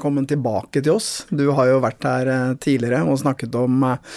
[0.00, 1.26] Velkommen tilbake til oss.
[1.28, 4.14] Du har jo vært her eh, tidligere og snakket om eh,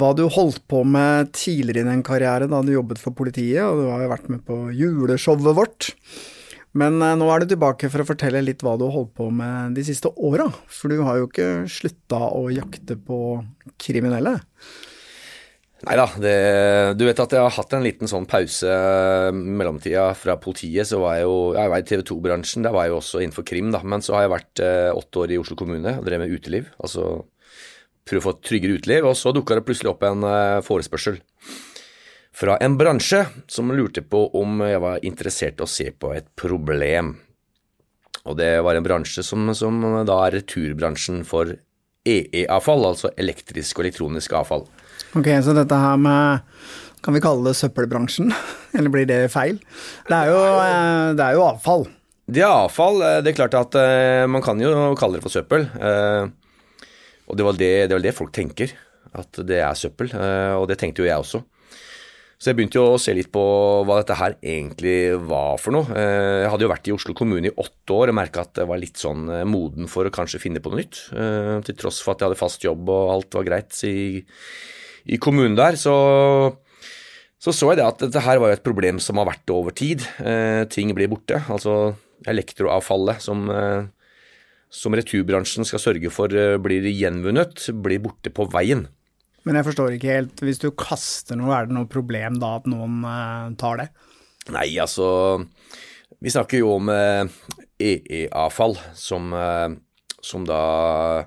[0.00, 3.82] hva du holdt på med tidligere i din karriere da du jobbet for politiet, og
[3.82, 5.90] du har jo vært med på juleshowet vårt.
[6.72, 9.28] Men eh, nå er du tilbake for å fortelle litt hva du har holdt på
[9.28, 10.48] med de siste åra.
[10.72, 13.20] For du har jo ikke slutta å jakte på
[13.76, 14.38] kriminelle.
[15.80, 16.04] Nei da,
[16.92, 20.84] du vet at jeg har hatt en liten sånn pause i mellomtida fra politiet.
[20.90, 23.46] Så var jeg jo jeg var i TV 2-bransjen, der var jeg jo også innenfor
[23.48, 23.80] krim, da.
[23.80, 26.68] Men så har jeg vært eh, åtte år i Oslo kommune og drev med uteliv.
[26.84, 27.06] Altså
[28.04, 29.08] prøve å få et tryggere uteliv.
[29.08, 31.16] Og så dukka det plutselig opp en eh, forespørsel
[32.40, 36.28] fra en bransje som lurte på om jeg var interessert i å se på et
[36.38, 37.14] problem.
[38.28, 41.56] Og det var en bransje som, som da er returbransjen for
[42.08, 44.68] EE-avfall, altså elektrisk og elektronisk avfall.
[45.18, 46.44] Ok, så dette her med
[47.02, 48.30] Kan vi kalle det søppelbransjen?
[48.76, 49.56] Eller blir det feil?
[50.06, 51.86] Det er jo, eh, det er jo avfall.
[52.30, 53.00] Det er avfall.
[53.02, 55.64] Eh, det er klart at uh, man kan jo kalle det for søppel.
[57.30, 58.74] Og det var det, det det, folk tenker,
[59.16, 60.12] at det er søppel.
[60.58, 61.40] Og det tenkte jo jeg også.
[62.40, 63.42] Så jeg begynte jo å se litt på
[63.86, 65.94] hva dette her egentlig var for noe.
[65.94, 68.82] Jeg hadde jo vært i Oslo kommune i åtte år og merka at jeg var
[68.82, 71.02] litt sånn moden for å kanskje finne på noe nytt.
[71.68, 73.96] Til tross for at jeg hadde fast jobb og alt var greit i
[75.06, 75.94] i kommunen der, så,
[77.40, 80.04] så, så jeg det at dette her var et problem som har vært over tid.
[80.20, 81.40] Eh, ting blir borte.
[81.52, 81.94] Altså
[82.28, 83.88] elektroavfallet som, eh,
[84.70, 88.86] som returbransjen skal sørge for eh, blir gjenvunnet, blir borte på veien.
[89.48, 92.68] Men jeg forstår ikke helt, hvis du kaster noe, er det noe problem da at
[92.68, 93.88] noen eh, tar det?
[94.52, 95.06] Nei, altså
[96.20, 96.90] Vi snakker jo om
[97.80, 99.70] EE-avfall, eh, som, eh,
[100.20, 101.24] som da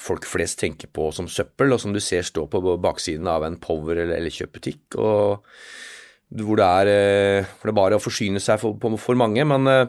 [0.00, 3.58] folk flest tenker på som søppel, og som du ser stå på baksiden av en
[3.60, 4.96] Power- eller Elkjøp-butikk.
[4.96, 9.44] Hvor eh, for det er bare å forsyne seg for, for mange.
[9.44, 9.86] Men eh,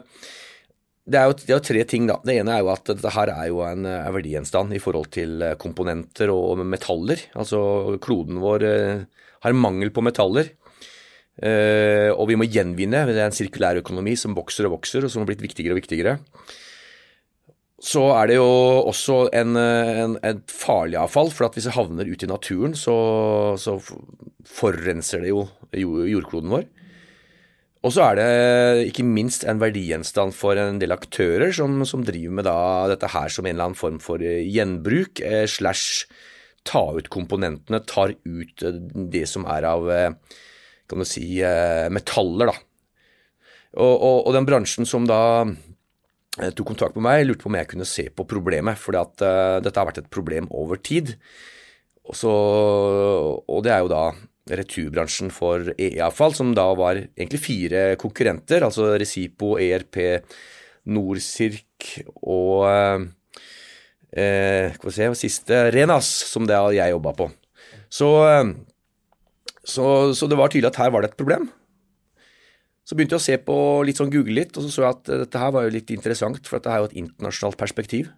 [1.06, 2.18] det er, jo, det er, jo, tre ting, da.
[2.22, 5.42] Det ene er jo at dette her er jo en, en verdigjenstand i forhold til
[5.42, 7.22] eh, komponenter og metaller.
[7.38, 7.62] Altså
[8.02, 8.66] kloden vår
[9.42, 10.52] har mangel på metaller.
[11.42, 13.06] og vi må gjenvinne.
[13.08, 15.80] Det er en sirkulær økonomi som vokser og vokser, og som har blitt viktigere og
[15.80, 16.18] viktigere
[17.82, 18.50] så er det jo
[18.86, 21.32] også en, en, et farlig avfall.
[21.34, 22.94] For at hvis det havner ute i naturen, så,
[23.58, 23.74] så
[24.46, 25.48] forurenser det jo
[26.06, 26.68] jordkloden vår.
[27.82, 28.26] Og så er det
[28.92, 32.46] ikke minst en verdigjenstand for en del aktører som, som driver med
[32.92, 36.06] dette her som en eller annen form for gjenbruk, eh, slash
[36.62, 38.78] ta ut komponentene, tar ut eh,
[39.10, 40.38] det som er av eh,
[40.86, 42.54] kan du si, eh, metaller, da.
[43.72, 45.71] Og, og, og den bransjen som da Eh,
[46.32, 48.80] tok kontakt med meg, lurte på om jeg kunne se på problemet.
[48.80, 51.14] For uh, eh, dette har vært et problem over tid.
[52.08, 54.04] Og, så, og det er jo da
[54.52, 58.64] returbransjen for EE-avfall, som da var egentlig fire konkurrenter.
[58.66, 60.00] Altså Recipo, ERP,
[60.90, 61.92] Norsirk
[62.24, 63.04] og uh,
[64.10, 67.28] eh, Skal vi se, siste Renas, som det jeg jobba på.
[67.92, 68.08] Så,
[69.68, 69.84] så,
[70.16, 71.50] så det var tydelig at her var det et problem.
[72.82, 73.56] Så begynte jeg å se på
[73.86, 76.42] litt sånn google litt, og så så jeg at dette her var jo litt interessant,
[76.48, 78.10] for dette er jo et internasjonalt perspektiv.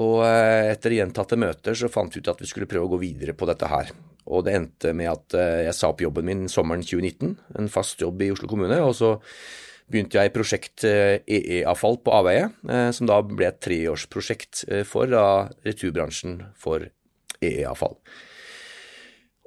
[0.00, 3.00] Og eh, etter gjentatte møter så fant vi ut at vi skulle prøve å gå
[3.04, 3.92] videre på dette her.
[4.24, 8.02] Og det endte med at eh, jeg sa opp jobben min sommeren 2019, en fast
[8.02, 8.80] jobb i Oslo kommune.
[8.82, 9.14] Og så
[9.92, 15.14] begynte jeg i prosjekt EE-avfall på Aveie, eh, som da ble et treårsprosjekt for
[15.64, 16.88] returbransjen for
[17.44, 18.00] EE-avfall.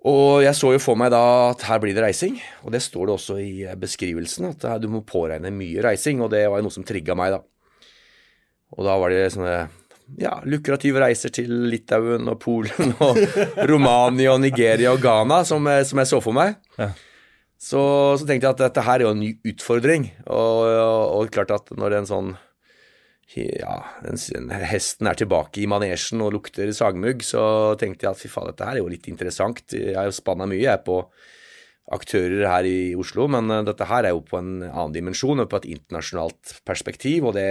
[0.07, 3.09] Og jeg så jo for meg da at her blir det reising, og det står
[3.09, 6.75] det også i beskrivelsen, at du må påregne mye reising, og det var jo noe
[6.75, 7.41] som trigga meg, da.
[8.77, 9.57] Og da var det sånne
[10.21, 13.19] ja, lukrative reiser til Litauen og Polen og
[13.71, 16.55] Romania og Nigeria og Ghana som, som jeg så for meg.
[16.79, 16.91] Ja.
[17.57, 17.81] Så,
[18.19, 21.55] så, tenkte jeg at dette her er jo en ny utfordring, og, og, og klart
[21.55, 22.35] at når en sånn
[23.35, 23.73] ja,
[24.71, 28.67] hesten er tilbake i manesjen og lukter sagmugg, så tenkte jeg at fy faen, dette
[28.67, 29.65] her er jo litt interessant.
[29.75, 31.01] Jeg har jo spanna mye jeg på
[31.93, 35.49] aktører her i Oslo, men eh, dette her er jo på en annen dimensjon og
[35.51, 37.47] på et internasjonalt perspektiv, og det,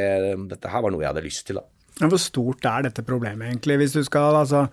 [0.50, 1.66] dette her var noe jeg hadde lyst til, da.
[1.96, 3.78] Hvor stort er dette problemet, egentlig?
[3.80, 4.66] Hvis du skal, altså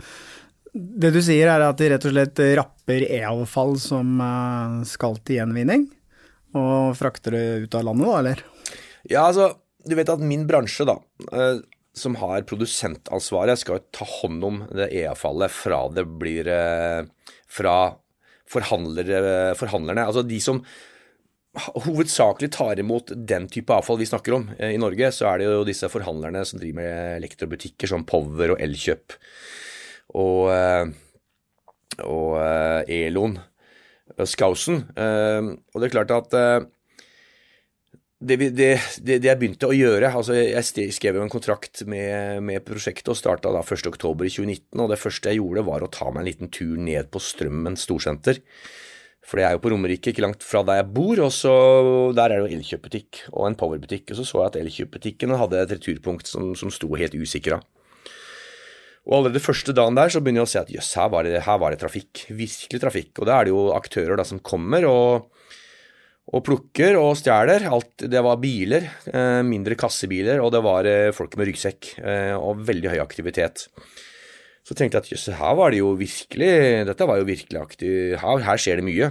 [0.74, 5.40] Det du sier er at de rett og slett rapper e-avfall som eh, skal til
[5.40, 5.88] gjenvinning,
[6.60, 8.44] og frakter det ut av landet, da, eller?
[9.08, 9.52] Ja, altså
[9.84, 10.98] du vet at min bransje, da,
[11.32, 11.60] eh,
[11.94, 17.04] som har produsentansvaret, skal jo ta hånd om det E-avfallet fra det blir eh,
[17.54, 17.78] Fra
[18.50, 20.06] forhandlere, forhandlerne.
[20.06, 20.60] Altså de som
[21.86, 25.48] hovedsakelig tar imot den type avfall vi snakker om eh, i Norge, så er det
[25.48, 29.16] jo disse forhandlerne som driver med elektrobutikker som Power og Elkjøp
[30.18, 30.50] og,
[32.04, 32.34] og
[32.92, 33.38] Elon,
[34.30, 34.84] Skausen.
[34.94, 36.36] Og det er klart at
[38.24, 38.70] det, det,
[39.04, 43.20] det, jeg begynte å gjøre altså Jeg skrev jo en kontrakt med, med prosjektet og
[43.20, 44.80] starta da 1.10.2019.
[44.80, 47.78] Og det første jeg gjorde, var å ta meg en liten tur ned på Strømmen
[47.80, 48.42] storsenter.
[49.24, 51.22] For det er jo på Romerike, ikke langt fra der jeg bor.
[51.24, 51.54] Og så
[52.16, 54.12] der er det jo Elkjøp-butikk og en Power-butikk.
[54.12, 57.62] Og så så jeg at Elkjøp-butikken hadde et returpunkt som, som sto helt usikra.
[59.04, 61.74] Og allerede første dagen der så begynner jeg å se at jøss, her, her, var
[61.74, 62.26] det trafikk.
[62.32, 63.12] Virkelig trafikk.
[63.20, 65.33] Og da er det jo aktører da som kommer og
[66.34, 67.68] og plukker og stjeler.
[67.98, 72.00] Det var biler, eh, mindre kassebiler, og det var eh, folk med ryggsekk.
[72.02, 73.68] Eh, og veldig høy aktivitet.
[74.66, 78.14] Så tenkte jeg at jøss, her var det jo virkelig Dette var jo virkelig aktiv
[78.16, 79.10] Her, her skjer det mye.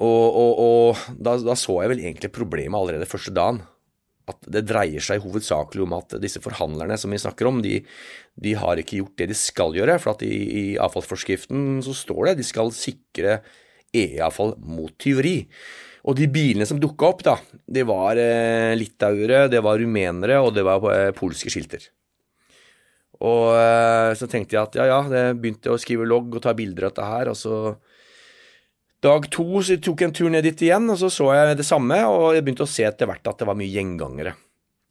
[0.00, 3.60] Og, og, og da, da, så jeg vel egentlig problemet allerede første dagen.
[4.26, 7.82] At det dreier seg hovedsakelig om at disse forhandlerne som vi snakker om, de,
[8.40, 10.00] de har ikke gjort det de skal gjøre.
[10.02, 13.42] For at i, i avfallsforskriften så står det de skal sikre
[13.94, 15.40] e-avfall mot tyveri.
[16.04, 20.52] Og de bilene som dukka opp, da, det var eh, litauere, det var rumenere, og
[20.56, 21.86] det var eh, polske skilter.
[23.24, 26.52] Og eh, så tenkte jeg at ja, ja, jeg begynte å skrive logg og ta
[26.56, 27.58] bilder av dette her, og så
[29.04, 31.66] Dag to så tok jeg en tur ned dit igjen, og så så jeg det
[31.68, 34.32] samme, og jeg begynte å se etter hvert at det var mye gjengangere.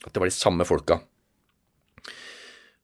[0.06, 1.00] At det var de samme folka.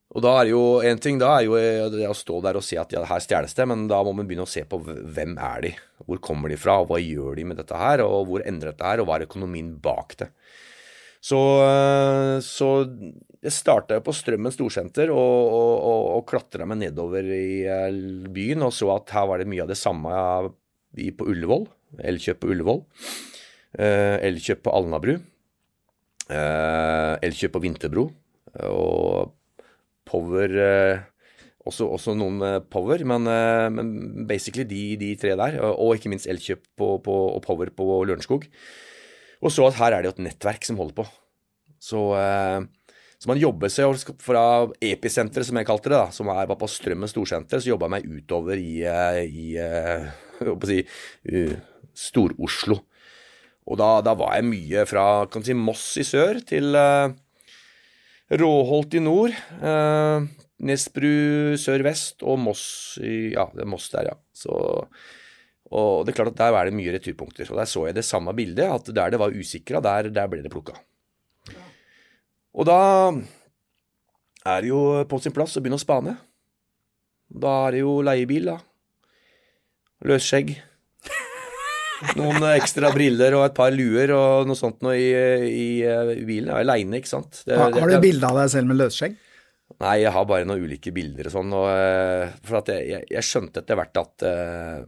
[0.09, 1.57] Og da er jo en ting da er jo
[1.94, 4.29] det å stå der og se at ja, her stjeles det, men da må man
[4.29, 5.73] begynne å se på hvem er de,
[6.07, 9.03] hvor kommer de fra, hva gjør de med dette her, og hvor endrer dette her,
[9.03, 10.31] og hva er økonomien bak det.
[11.21, 11.38] Så,
[12.41, 12.69] så
[13.44, 18.00] jeg starta på Strømmen storsenter og, og, og, og klatra meg nedover i eh,
[18.31, 20.13] byen og så at her var det mye av det samme
[21.19, 21.67] på Ullevål.
[22.12, 22.81] Elkjøp på Ullevål.
[23.79, 25.17] Eh, elkjøp på Alnabru.
[26.29, 28.07] Eh, elkjøp på Vinterbro.
[28.67, 29.35] Og
[30.09, 31.06] power eh,
[31.69, 33.94] også, også, noen eh, power, men, eh, men
[34.29, 35.59] basically de, de, tre der.
[35.69, 38.50] Og ikke minst Elkjøp på, på, og power på Lørenskog.
[39.39, 41.07] Og så at her er det jo et nettverk som holder på.
[41.79, 42.00] Så,
[43.15, 44.41] så man jobber seg fra
[44.83, 47.94] episenteret, som jeg kalte det, da, som er, var på Strømmen storsenter, så jobba jeg
[47.94, 49.45] meg utover i, i
[50.67, 50.81] si,
[51.95, 52.81] Stor-Oslo.
[53.69, 56.75] Og da, da, var jeg mye fra kan si, Moss i sør til
[58.29, 59.33] Råholt i nord.
[59.33, 60.27] Eh,
[60.69, 62.63] Nesbru sør-vest og Moss
[63.01, 64.15] i Ja, det er Moss der, ja.
[64.35, 64.53] Så,
[65.71, 67.49] og det er klart at der er det mye returpunkter.
[67.49, 70.43] Og der så jeg det samme bildet, at der det var usikra, der, der, ble
[70.45, 70.77] det plukka.
[72.53, 72.79] Og da
[74.45, 76.17] er det jo på sin plass å begynne å spane.
[77.29, 78.59] Da er det jo leiebil, da.
[80.05, 80.57] Løsskjegg.
[82.16, 85.10] Noen ekstra briller og et par luer og noe sånt noe i,
[85.50, 86.51] i, i bilen.
[86.51, 87.42] Jeg er aleine, ikke sant.
[87.44, 89.18] Det, har, har du bilde av deg selv med løsskjegg?
[89.80, 91.54] Nei, jeg har bare noen ulike bilder og sånn.
[91.56, 94.81] Og, eh, for at jeg, jeg skjønte etter hvert at uh,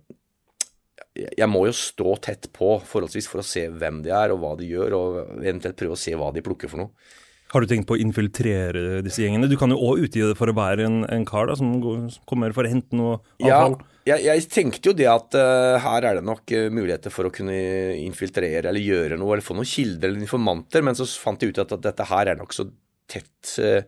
[1.15, 4.53] jeg må jo stå tett på forholdsvis for å se hvem de er og hva
[4.59, 7.11] de gjør, og eventuelt prøve å se hva de plukker for noe.
[7.51, 9.49] Har du tenkt på å infiltrere disse gjengene?
[9.51, 12.05] Du kan jo òg utgi det for å være en, en kar da, som går,
[12.29, 13.75] kommer for å hente noe avfall.
[14.07, 17.27] Ja, jeg, jeg tenkte jo det at uh, her er det nok uh, muligheter for
[17.27, 17.53] å kunne
[17.99, 21.61] infiltrere eller gjøre noe, eller få noen kilder eller informanter, men så fant jeg ut
[21.61, 22.65] at, at dette her er nok så
[23.11, 23.83] tett, uh,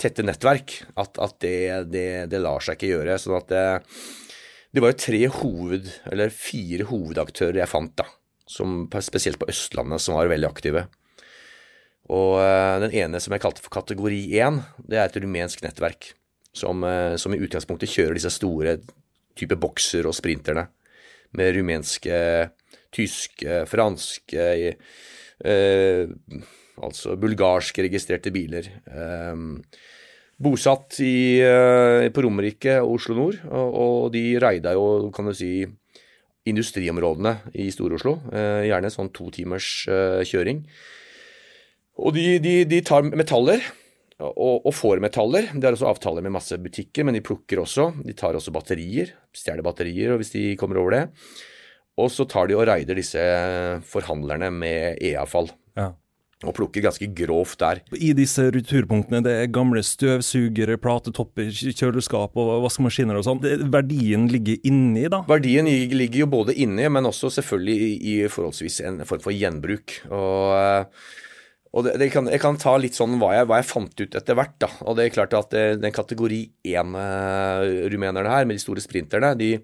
[0.00, 1.60] tette nettverk at, at det,
[1.92, 3.20] det, det, lar seg ikke gjøre.
[3.20, 3.66] sånn at det,
[4.72, 8.08] det var jo tre hoved, eller fire hovedaktører jeg fant, da,
[8.48, 10.88] som, spesielt på Østlandet, som var veldig aktive.
[12.10, 14.58] Og eh, den ene som jeg kalte for kategori 1,
[14.90, 16.12] det er et rumensk nettverk
[16.56, 18.78] som, eh, som i utgangspunktet kjører disse store
[19.38, 20.66] type bokser og sprinterne
[21.38, 22.16] med rumenske,
[22.92, 24.48] tyske, franske
[25.44, 26.02] eh,
[26.82, 28.64] Altså bulgarske registrerte biler.
[28.88, 29.42] Eh,
[30.42, 35.34] bosatt i, eh, på Romerike og Oslo nord, og, og, de raida jo, kan du
[35.36, 35.66] si,
[36.48, 38.16] industriområdene i Stor-Oslo.
[38.32, 39.68] Eh, gjerne sånn to timers
[40.26, 40.64] kjøring.
[42.00, 43.64] Og de, de, de tar metaller,
[44.22, 45.48] og, og, får metaller.
[45.52, 47.90] De har også avtaler med masse butikker, men de plukker også.
[48.06, 51.06] De tar også batterier, stjeler batterier hvis de kommer over det.
[52.00, 53.22] Og så tar de og raider disse
[53.88, 55.50] forhandlerne med e-avfall.
[55.76, 55.92] Ja.
[56.42, 57.80] Og plukker ganske grovt der.
[57.94, 63.42] I disse returpunktene, det er gamle støvsugere, platetopper, kjøleskap og vaskemaskiner og sånn.
[63.70, 65.20] Verdien ligger inni, da?
[65.28, 70.00] Verdien ligger jo både inni, men også selvfølgelig i, i forholdsvis en form for gjenbruk.
[70.10, 70.90] Og
[71.72, 74.16] og det, det kan, Jeg kan ta litt sånn hva jeg, hva jeg, fant ut
[74.18, 74.56] etter hvert.
[74.60, 79.32] da, og det er klart at det, Den kategori 1-rumenerne her, med de store sprinterne,
[79.40, 79.54] de,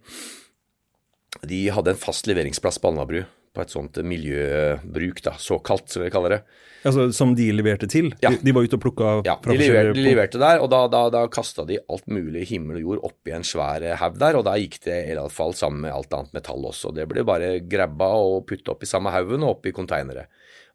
[1.43, 6.11] de, hadde en fast leveringsplass på Alnabru på et sånt miljøbruk, da, såkalt, som vi
[6.13, 6.41] kaller det.
[6.87, 8.13] Altså Som de leverte til?
[8.23, 8.31] Ja.
[8.31, 11.01] De, de var ute og plukka Ja, de leverte, de leverte der, og da, da,
[11.13, 14.55] da kasta de alt mulig himmel og jord oppi en svær haug der, og da
[14.61, 16.95] gikk det i alle fall sammen med alt annet metall også.
[16.95, 20.29] Det ble bare grabba og putta opp i samme haugen og opp i konteinere.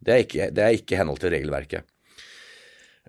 [0.04, 1.88] Det er ikke, det er ikke henhold til regelverket.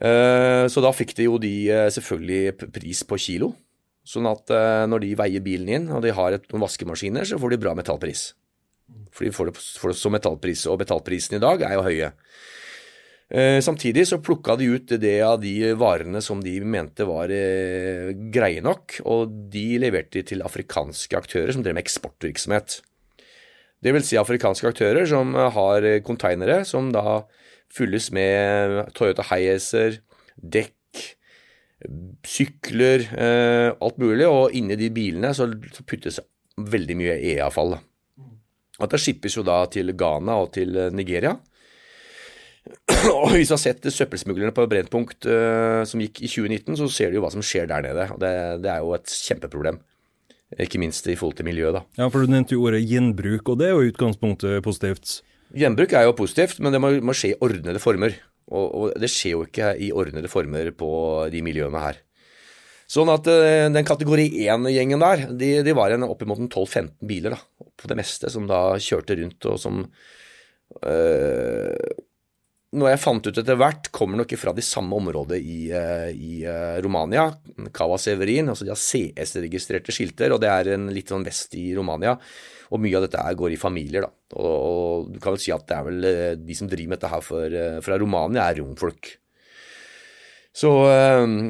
[0.01, 3.53] Eh, Så da fikk de jo de eh, selvfølgelig pris på kilo.
[4.05, 7.39] Sånn at eh, når de veier bilen inn og de har et, noen vaskemaskiner, så
[7.41, 8.33] får de bra metallpris.
[9.15, 12.11] For de får det, får det som metallpris, og metallprisen i dag er jo høye.
[13.65, 17.31] Samtidig så plukka de ut det av de varene som de mente var
[18.35, 22.83] greie nok, og de leverte de til afrikanske aktører som drev med eksportvirksomhet.
[23.83, 27.23] Det vil si afrikanske aktører som eh, har eh, konteinere som da
[27.75, 29.99] fylles med Toyota Hiacer,
[30.35, 31.01] dekk,
[32.25, 35.49] sykler, eh, alt mulig, og inni de bilene så
[35.87, 36.21] puttes
[36.55, 37.75] veldig mye E-avfall.
[38.81, 41.35] At det skippes jo da til Ghana og til eh, Nigeria.
[43.13, 47.11] Og hvis du har sett søppelsmuglerne på Brennpunkt eh, som gikk i 2019, så ser
[47.11, 48.07] du jo hva som skjer der nede.
[48.09, 48.31] og Det,
[48.63, 49.77] det er jo et kjempeproblem.
[50.61, 51.81] Ikke minst i forhold til miljøet, da.
[51.97, 55.19] Ja, for Du nevnte jo ordet gjenbruk, og det er jo i utgangspunktet positivt.
[55.55, 58.15] Gjenbruk er jo positivt, men det må, må skje i ordnede former.
[58.53, 60.89] Og, og det skjer jo ikke i ordnede former på
[61.33, 62.01] de miljøene her.
[62.85, 67.33] Sånn at eh, den kategori 1-gjengen der, de, de var en oppimot en 12-15 biler
[67.33, 67.39] da,
[67.81, 69.81] på det meste, som da kjørte rundt og som
[70.85, 71.73] øh,
[72.75, 76.41] Noe jeg fant ut etter hvert, kommer nok fra de samme området i, eh, i
[76.43, 77.29] eh, Romania.
[77.75, 81.69] Cava Severin, altså de har CS-registrerte skilter, og det er en litt sånn vest i
[81.77, 82.17] Romania.
[82.73, 84.11] Og mye av dette her går i familier, da.
[84.35, 86.99] Og, og du kan vel si at det er vel eh, de som driver med
[86.99, 89.13] dette her for, fra Romania, er romfolk.
[90.55, 90.69] Så,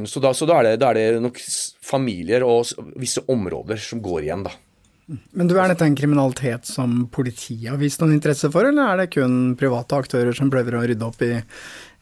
[0.10, 1.38] så, da, så da, er det, da er det nok
[1.86, 4.56] familier og visse områder som går igjen, da.
[5.06, 9.04] Men du, er dette en kriminalitet som politiet har vist noen interesse for, eller er
[9.04, 11.36] det kun private aktører som prøver å rydde opp i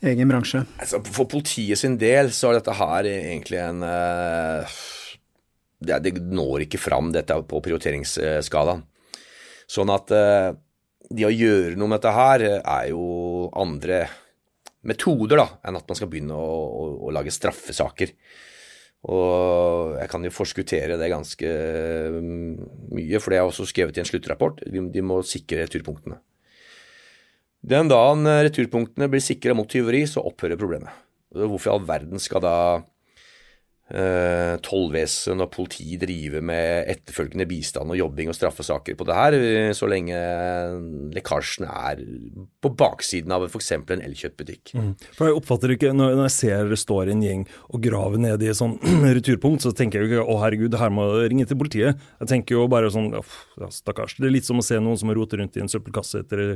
[0.07, 0.63] egen bransje?
[0.79, 4.77] Altså, for politiet sin del så er dette her egentlig en eh,
[5.83, 8.85] det, det når ikke fram, dette på prioriteringsskalaen.
[9.67, 10.49] Sånn at eh,
[11.11, 14.05] det å gjøre noe med dette her er jo andre
[14.87, 18.15] metoder da, enn at man skal begynne å, å, å lage straffesaker.
[19.03, 21.49] Og jeg kan jo forskuttere det ganske
[22.13, 22.51] mm,
[22.95, 24.63] mye, for det er også skrevet i en sluttrapport.
[24.63, 26.21] De, må sikre returpunktene.
[27.63, 31.03] Den dagen returpunktene blir sikra mot tyveri, så opphører problemet.
[31.33, 32.55] Hvorfor i all verden skal da
[33.91, 39.37] eh, tollvesen og politi drive med etterfølgende bistand og jobbing og straffesaker på det her,
[39.37, 40.17] eh, så lenge
[41.15, 42.03] lekkasjen er
[42.63, 43.71] på baksiden av f.eks.
[43.75, 44.75] en Elkjøttbutikk?
[45.17, 48.43] For jeg oppfatter ikke, Når når jeg ser det står en gjeng og graver ned
[48.43, 48.77] i et sånn
[49.17, 51.99] returpunkt, så tenker jeg jo ikke å herregud, her må jeg ringe til politiet.
[52.23, 54.17] Jeg tenker jo bare sånn ja, stakkars.
[54.19, 56.55] Det er litt som å se noen som roter rundt i en søppelkasse etter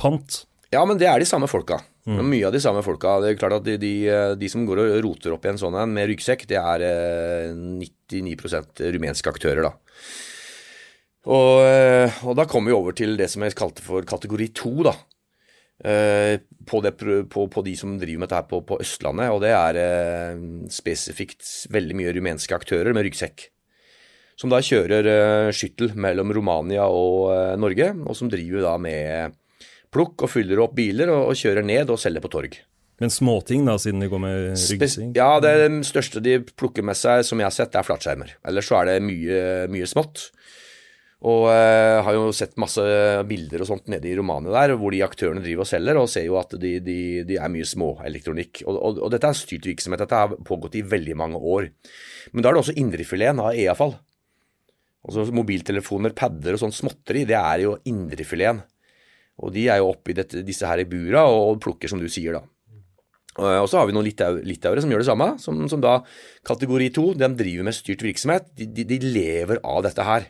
[0.00, 0.44] pant.
[0.72, 1.82] Ja, men det er de samme folka.
[2.02, 3.20] Det Men Mye av de samme folka.
[3.22, 3.92] Det er klart at de, de,
[4.34, 7.52] de som går og roter opp i en sånn en med ryggsekk, det er eh,
[7.54, 9.72] 99 rumenske aktører, da.
[11.30, 14.72] Og, eh, og da kommer vi over til det som jeg kalte for kategori to,
[14.88, 14.96] da.
[15.86, 19.40] Eh, På, det, på, på de som driver med dette her på, på Østlandet, og
[19.42, 23.46] det er eh, spesifikt veldig mye rumenske aktører med ryggsekk.
[24.38, 29.38] Som da kjører eh, skyttel mellom Romania og eh, Norge, og som driver da med
[29.92, 32.58] plukk og fyller opp biler og, og kjører ned og selger på torg.
[33.02, 35.16] Men småting, da, siden de går med ryggsekk.
[35.16, 35.54] ja, det
[35.88, 38.36] største de plukker med seg, som jeg har sett, er flatskjermer.
[38.46, 39.40] Ellers så er det mye,
[39.72, 40.28] mye smått.
[41.22, 42.82] Og eh, har jo sett masse
[43.28, 46.26] bilder og sånt nede i Romania der, hvor de aktørene driver og selger, og ser
[46.26, 46.96] jo at de, de,
[47.26, 48.64] de er mye småelektronikk.
[48.66, 50.02] Og, og, og dette er styrt virksomhet.
[50.02, 51.70] Dette har pågått i veldig mange år.
[52.32, 53.94] Men da er det også indrefileten av E-avfall.
[55.06, 58.62] Altså mobiltelefoner, padder og sånn småtteri, det er jo indrefileten.
[59.40, 62.36] Og de er jo oppi dette, disse her i bura og plukker, som du sier,
[62.36, 62.44] da.
[63.40, 66.02] Og og så har vi noen litau, litauere som gjør det samme, som, som da
[66.44, 68.50] kategori to, de driver med styrt virksomhet.
[68.58, 70.26] De, de, de lever av dette her.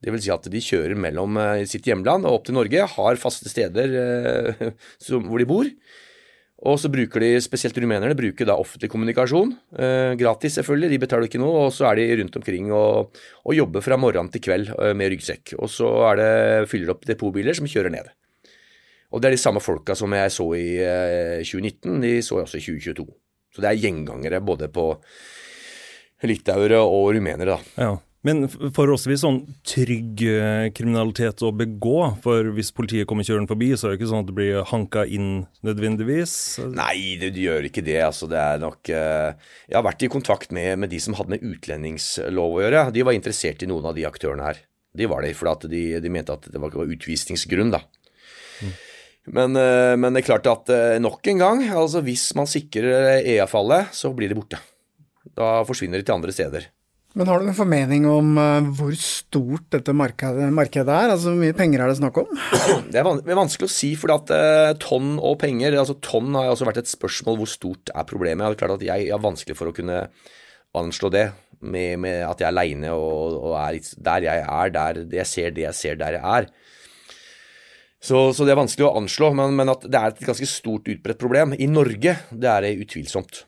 [0.00, 3.18] Det vil si at de kjører mellom eh, sitt hjemland og opp til Norge, har
[3.20, 4.70] faste steder eh,
[5.06, 5.68] som, hvor de bor.
[6.60, 9.54] Og så bruker de, spesielt rumenerne, bruker da offentlig kommunikasjon.
[9.80, 11.66] Eh, gratis, selvfølgelig, de betaler ikke noe.
[11.66, 15.14] Og så er de rundt omkring og, og jobber fra morgen til kveld eh, med
[15.14, 15.56] ryggsekk.
[15.58, 15.88] Og så
[16.20, 16.32] det,
[16.70, 18.12] fyller opp depotbiler som kjører ned.
[19.10, 22.46] Og det er de samme folka som jeg så i eh, 2019, de så jeg
[22.46, 23.08] også i 2022.
[23.50, 24.92] Så det er gjengangere både på
[26.28, 27.74] litauere og rumenere, da.
[27.80, 27.96] Ja.
[28.26, 33.88] Men forholdsvis sånn trygg eh, kriminalitet å begå, for hvis politiet kommer kjørende forbi, så
[33.88, 35.30] er det ikke sånn at det blir hanka inn
[35.64, 36.34] nødvendigvis.
[36.68, 37.96] Nei, det, det gjør ikke det.
[38.04, 41.32] altså det er nok eh, Jeg har vært i kontakt med, med de som hadde
[41.32, 42.84] med utlendingslov å gjøre.
[42.92, 44.60] De var interessert i noen av de aktørene her.
[45.00, 47.80] De var det, for de, de mente at det var, var utvisningsgrunn, da.
[49.28, 53.20] Men, eh, men, det er klart at eh, nok en gang, altså hvis man sikrer
[53.20, 54.60] EA-fallet, så blir det borte.
[55.36, 56.70] Da forsvinner de til andre steder.
[57.18, 58.36] Men har du noen formening om
[58.78, 61.10] hvor stort dette markedet, markedet, er?
[61.10, 62.28] Altså Hvor mye penger er det snakk om?
[62.86, 64.30] Det er, vanskelig å si, for at
[64.78, 68.46] tonn og penger altså Tonn har også vært et spørsmål hvor stort er problemet.
[68.46, 70.04] Det er klart at jeg har vanskelig for å kunne
[70.78, 71.26] anslå det
[71.60, 75.54] med, med at jeg er aleine og, og, er der jeg er, der jeg ser
[75.56, 76.48] det jeg ser der jeg er.
[78.00, 80.88] Så, så det er vanskelig å anslå, men, men, at det er et ganske stort
[80.88, 81.52] utbredt problem.
[81.52, 83.44] I Norge det er det utvilsomt.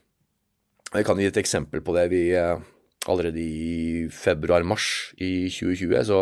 [0.92, 2.10] Jeg kan gi et eksempel på det.
[2.12, 2.60] Vi, uh,
[3.08, 6.20] allerede i februar-mars i 2020 så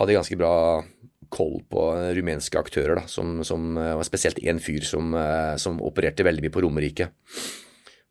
[0.00, 0.56] hadde jeg ganske bra
[1.32, 1.86] koll på
[2.18, 6.44] rumenske aktører, da, som, som var eh, spesielt én fyr som, eh, som, opererte veldig
[6.44, 7.06] mye på Romerike.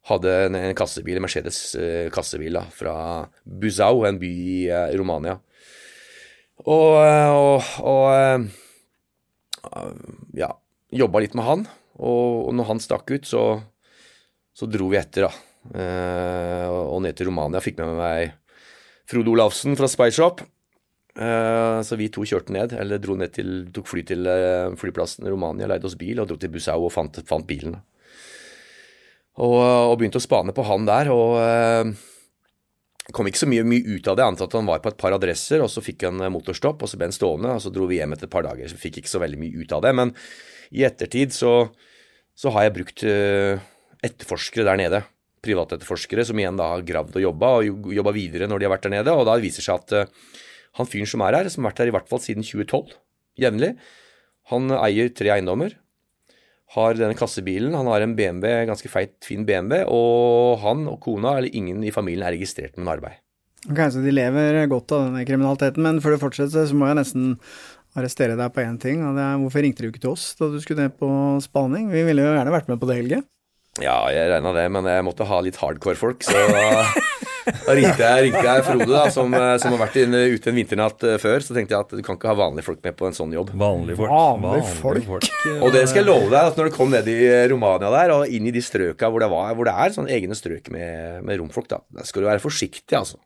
[0.10, 1.60] Hadde en, en kassebil, Mercedes
[2.14, 2.96] kassebil da, fra
[3.46, 5.36] Buzau, en by i Romania.
[6.66, 8.48] Og, og, og
[10.38, 10.52] ja,
[10.92, 11.68] jobba litt med han.
[12.02, 13.46] Og, og når han stakk ut, så,
[14.56, 15.48] så dro vi etter, da.
[15.78, 17.62] Eh, og ned til Romania.
[17.64, 18.34] Fikk med meg
[19.12, 20.44] Frode Olafsen fra Spyshop.
[21.12, 25.28] Eh, så vi to kjørte ned, eller dro ned til, tok fly til eh, flyplassen
[25.28, 27.76] i Romania, leide oss bil og dro til Bussau og fant, fant bilen.
[29.42, 31.12] Og, og, begynte å spane på han der.
[31.12, 31.94] og
[33.16, 35.16] kom ikke så mye, mye ut av det, annet at han var på et par
[35.16, 38.02] adresser, og så fikk han motorstopp, og så ble han stående, og så dro vi
[38.02, 38.70] hjem etter et par dager.
[38.72, 39.96] Så fikk ikke så veldig mye ut av det.
[39.98, 40.14] Men
[40.72, 41.56] i ettertid så,
[42.38, 45.04] så har jeg brukt etterforskere der nede
[45.46, 48.88] privatetterforskere som igjen da har gravd og jobba, og jobba videre når de har vært
[48.88, 49.16] der nede.
[49.18, 50.42] Og da viser det seg at uh,
[50.80, 52.94] han fyren som er her, som har vært her i hvert fall siden 2012,
[53.42, 53.74] jevnlig,
[54.52, 55.76] han eier tre eiendommer.
[56.72, 61.36] Har denne kassebilen, han har en BMW, ganske feit, fin BMW, og han og kona
[61.40, 63.18] eller ingen i familien er registrert med en arbeid.
[63.70, 66.98] Ok, Så de lever godt av denne kriminaliteten, men før du fortsetter, så må jeg
[67.02, 67.36] nesten
[68.00, 69.04] arrestere deg på én ting.
[69.04, 71.12] og det er Hvorfor ringte du ikke til oss da du skulle ned på
[71.44, 71.92] spaning?
[71.92, 73.22] Vi ville jo gjerne vært med på det, Helge.
[73.80, 76.40] Ja, jeg regna det, men jeg måtte ha litt hardcore folk, så
[77.46, 81.06] da ringte jeg, ringte jeg Frode, da, som, som, har vært inne, ute en vinternatt
[81.08, 81.46] eh, før.
[81.46, 83.54] Så tenkte jeg at du kan ikke ha vanlige folk med på en sånn jobb.
[83.58, 84.14] Vanlige folk.
[84.46, 85.10] Vanlige folk.
[85.10, 85.28] folk.
[85.58, 87.20] og det skal jeg love deg, at når du kom ned i
[87.52, 90.38] Romania der, og inn i de strøka hvor det, var, hvor det er sånne egne
[90.38, 93.22] strøk med, med romfolk, da, der skal du være forsiktig, altså.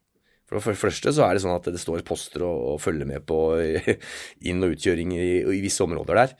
[0.45, 3.25] For det første så er det sånn at det står poster og, og følger med
[3.25, 3.39] på
[4.49, 6.36] inn- og utkjøring i, i visse områder der.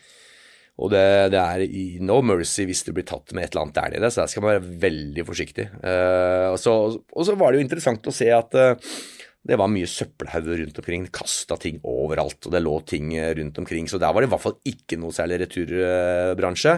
[0.76, 3.94] Og det, det, er no mercy hvis du blir tatt med et eller annet der
[3.96, 5.70] nede, så der skal man være veldig forsiktig.
[5.80, 8.98] Uh, og, så, og, så, var det jo interessant å se at uh,
[9.46, 11.06] det var mye søppelhauger rundt omkring.
[11.16, 13.88] Kasta ting overalt, og det lå ting rundt omkring.
[13.88, 16.74] Så der var det i hvert fall ikke noe særlig returbransje.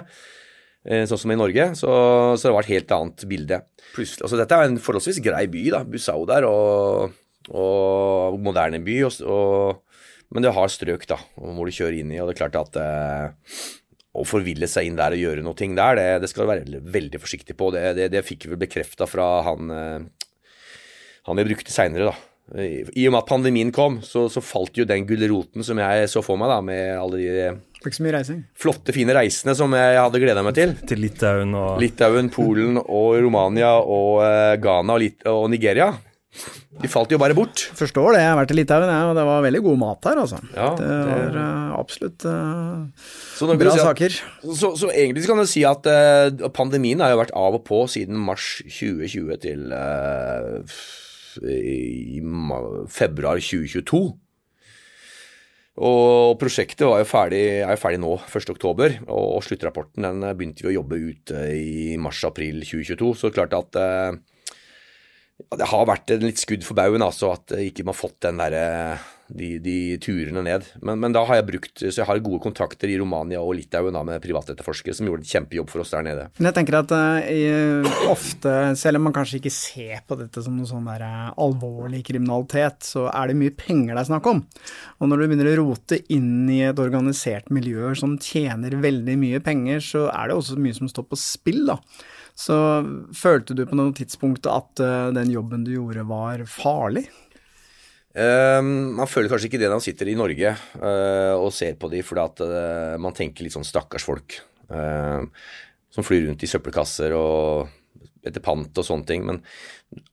[0.85, 1.95] Uh, sånn som i Norge, så,
[2.35, 3.59] så, det var et helt annet bilde.
[3.95, 7.17] Plutselig, altså Dette er en forholdsvis grei by, da, Bussau der, og,
[7.49, 8.99] og moderne by.
[9.09, 9.81] Og,
[10.37, 12.81] men det har strøk da, hvor du kjører inn i, og det er klart at
[14.17, 17.21] å forville seg inn der og gjøre noe der, det, det skal du være veldig
[17.21, 17.69] forsiktig på.
[17.75, 20.33] Det, det, det fikk vi bekrefta fra han, eh,
[21.29, 22.17] han jeg brukte seinere, da.
[22.47, 26.23] I og med at pandemien kom, så, så falt jo den gulroten som jeg så
[26.23, 27.33] for meg, da, med alle de
[28.57, 30.73] flotte, fine reisene som jeg hadde gleda meg til.
[30.87, 35.91] Til Litauen og Litauen, Polen og Romania og uh, Ghana og, og Nigeria.
[36.77, 37.63] De falt jo bare bort.
[37.77, 38.21] Forstår det.
[38.21, 40.41] Jeg har vært i Litauen, jeg, og det var veldig god mat her, altså.
[40.53, 44.19] Ja, det, det var uh, absolutt uh, bra si at, saker.
[44.45, 47.81] Så, så, egentlig kan du si at uh, pandemien har jo vært av og på
[47.89, 49.67] siden mars 2020 til
[51.47, 52.21] i
[52.93, 54.05] februar 2022.
[55.77, 60.71] Og prosjektet var jo ferdig, er jo ferdig nå, 1.10, og sluttrapporten den begynte vi
[60.71, 63.11] å jobbe ut i mars-april 2022.
[63.21, 63.77] Så klart at
[65.55, 68.39] det har vært en litt skudd for baugen, altså, at ikke man har fått den
[68.41, 68.55] der,
[69.31, 70.65] de, de turene ned.
[70.83, 73.95] Men, men, da har jeg brukt Så jeg har gode kontakter i Romania og Litauen
[73.95, 76.27] da, med privatetterforskere som gjorde en kjempejobb for oss der nede.
[76.39, 80.57] Men jeg tenker at uh, ofte, selv om man kanskje ikke ser på dette som
[80.57, 84.43] noe sånn der alvorlig kriminalitet, så er det mye penger det er snakk om.
[84.99, 89.43] Og når du begynner å rote inn i et organisert miljø som tjener veldig mye
[89.43, 91.79] penger, så er det også mye som står på spill, da.
[92.37, 92.55] Så
[93.17, 97.07] følte du på noe tidspunkt at uh, den jobben du gjorde var farlig?
[98.17, 101.89] Um, man føler kanskje ikke det når man sitter i Norge uh, og ser på
[101.91, 107.13] de, fordi at uh, man tenker litt sånn stakkars folk som flyr rundt i søppelkasser
[107.15, 107.69] og
[108.27, 109.21] etter pant og sånne ting.
[109.23, 109.37] Men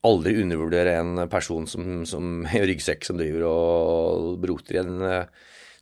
[0.07, 5.03] aldri undervurdere en person som, som ryggsekk som driver og broter i en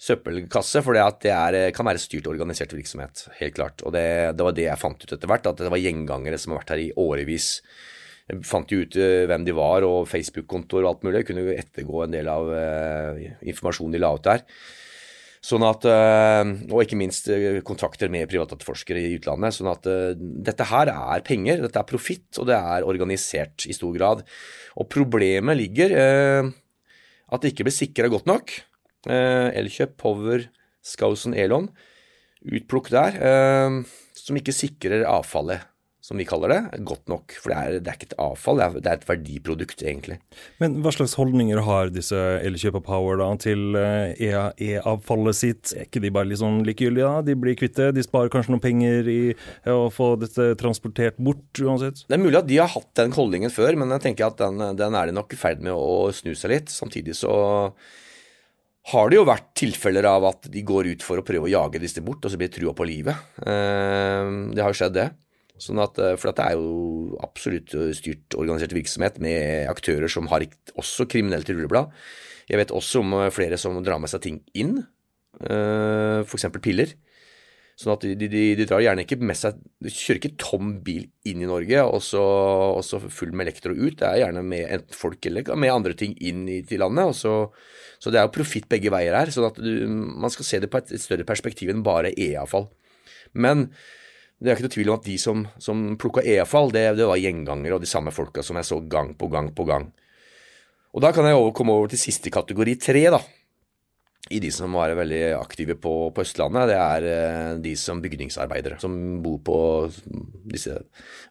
[0.02, 3.26] søppelkasse, for det, er, kan være styrt organisert virksomhet.
[3.38, 3.84] Helt klart.
[3.86, 6.54] Og det, det, var det jeg fant ut etter hvert, at det var gjengangere som
[6.54, 7.54] har vært her i årevis.
[8.30, 11.20] Jeg fant jo ut uh, hvem de var, og Facebook-kontoer og alt mulig.
[11.20, 14.46] Jeg kunne jo ettergå en del av uh, informasjonen de la ut der.
[15.42, 17.26] Sånn at, eh, Og ikke minst
[17.66, 19.56] kontrakter med privatetterforskere i utlandet.
[19.56, 23.74] Sånn at eh, dette her er penger, dette er profitt, og det er organisert i
[23.74, 24.22] stor grad.
[24.78, 25.96] Og problemet ligger
[26.46, 28.54] at det ikke blir sikra godt nok.
[29.08, 30.46] Elkjøp, Power,
[30.84, 31.70] Skausen, Elon.
[32.42, 33.18] Utplukk der,
[34.18, 35.62] som ikke sikrer avfallet
[36.02, 37.32] som vi kaller det, godt nok.
[37.38, 40.16] For det er, det er ikke et avfall, det er, det er, et verdiprodukt, egentlig.
[40.58, 44.24] Men hva slags holdninger har disse Elkjøp og Power da, til eh,
[44.66, 45.74] E-avfallet sitt?
[45.76, 47.06] Er ikke de bare litt sånn likegyldige?
[47.06, 47.22] da?
[47.28, 49.20] De blir kvitt det, de sparer kanskje noen penger i
[49.70, 52.02] å få dette transportert bort uansett?
[52.08, 54.58] Det er mulig at de har hatt den holdningen før, men jeg tenker at den,
[54.82, 56.74] den er de nok i ferd med å snu seg litt.
[56.74, 57.36] Samtidig så
[58.90, 61.80] har det jo vært tilfeller av at de går ut for å prøve å jage
[61.82, 63.28] disse bort, og så blir de trua på livet.
[63.38, 65.08] Eh, det har jo skjedd, det.
[65.62, 70.26] Sånn at, eh, for det er jo absolutt eh, styrt organisert virksomhet med aktører som
[70.32, 71.94] har også kriminelt rulleblad.
[72.50, 74.80] Jeg vet også om flere som drar med seg ting inn,
[75.38, 76.50] f.eks.
[76.60, 76.90] piller.
[77.78, 81.06] Sånn at de, de, de, drar gjerne ikke med seg De kjører ikke tom bil
[81.28, 82.20] inn i Norge og så,
[82.76, 83.96] og så full med elektro ut.
[83.98, 87.16] Det er gjerne med enten folk eller med andre ting inn i, til landet.
[87.18, 87.34] Så,
[87.96, 89.32] så, det er jo profitt begge veier her.
[89.32, 92.68] sånn at du, man skal se det på et, et større perspektiv enn bare e-avfall.
[93.32, 93.70] Men
[94.42, 97.20] det er ikke noe tvil om at de som, som plukka e-avfall, det, det, var
[97.20, 99.88] gjengangere og de samme folka som jeg så gang på gang på gang.
[100.92, 103.22] Og da kan jeg over, komme over til siste kategori tre, da.
[104.30, 106.70] I de som var veldig aktive på, på Østlandet.
[106.70, 109.58] Det er eh, de som bygningsarbeidere, som bor på
[110.52, 110.78] disse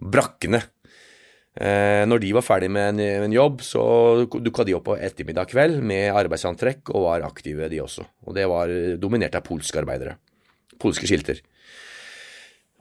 [0.04, 0.60] brakkene.
[1.56, 3.84] Eh, når de var ferdig med en, en jobb, så
[4.28, 8.06] dukka de opp på ettermiddag kveld med arbeidsantrekk og var aktive, de også.
[8.28, 10.18] Og det var dominert av polske arbeidere.
[10.82, 11.40] Polske skilter.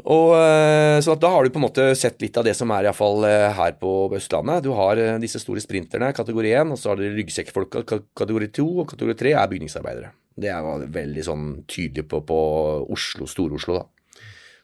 [0.01, 2.89] Og, eh, så da har du på en måte sett litt av det som er
[2.89, 4.65] iallfall eh, her på Østlandet.
[4.65, 7.85] Du har eh, disse store sprinterne, kategori 1, og så har du ryggsekkfolka,
[8.17, 10.13] kategori 2, og kategori 3 er bygningsarbeidere.
[10.41, 12.41] Det er veldig sånn tydelig på, på
[12.95, 14.00] Oslo, Stor-Oslo, da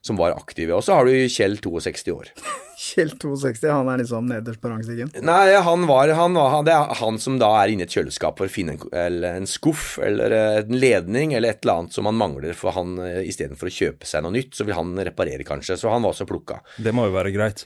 [0.07, 0.77] som var aktive.
[0.77, 2.31] Og så har du Kjell 62 år.
[2.77, 5.09] Kjell 62, han er liksom nederst på rangstigen?
[5.25, 8.37] Nei, han var, han var, det er han som da er inne i et kjøleskap
[8.37, 12.19] for å finne en, en, skuff eller en ledning eller et eller annet som han
[12.21, 12.53] mangler.
[12.59, 15.79] For han eh, istedenfor å kjøpe seg noe nytt, så vil han reparere kanskje.
[15.81, 16.61] Så han var også plukka.
[16.77, 17.64] Det må jo være greit.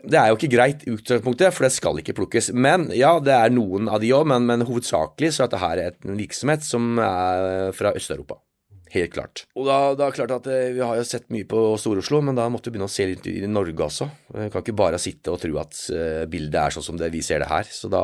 [0.00, 2.52] Det er jo ikke greit i utgangspunktet, for det skal ikke plukkes.
[2.56, 5.82] Men ja, det er noen av de òg, men, men, hovedsakelig så er dette her
[5.88, 8.40] en virksomhet som er fra Øst-Europa.
[8.90, 9.44] Helt klart.
[9.54, 12.22] Og da, da er det klart at eh, Vi har jo sett mye på Stor-Oslo,
[12.26, 14.08] men da måtte vi begynne å se litt i Norge også.
[14.34, 17.22] Vi kan ikke bare sitte og tro at uh, bildet er sånn som det, vi
[17.24, 17.70] ser det her.
[17.70, 18.02] Så da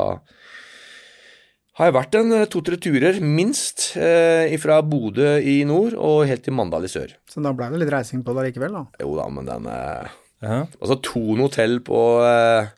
[1.77, 3.89] har jeg vært en eh, to-tre turer, minst,
[4.63, 7.11] fra Bodø i nord og helt til Mandal i sør.
[7.29, 9.03] Så da ble det litt reising på det likevel, da?
[9.03, 10.65] Jo da, men den uh, -huh.
[10.79, 12.71] Altså Thon hotell på uh,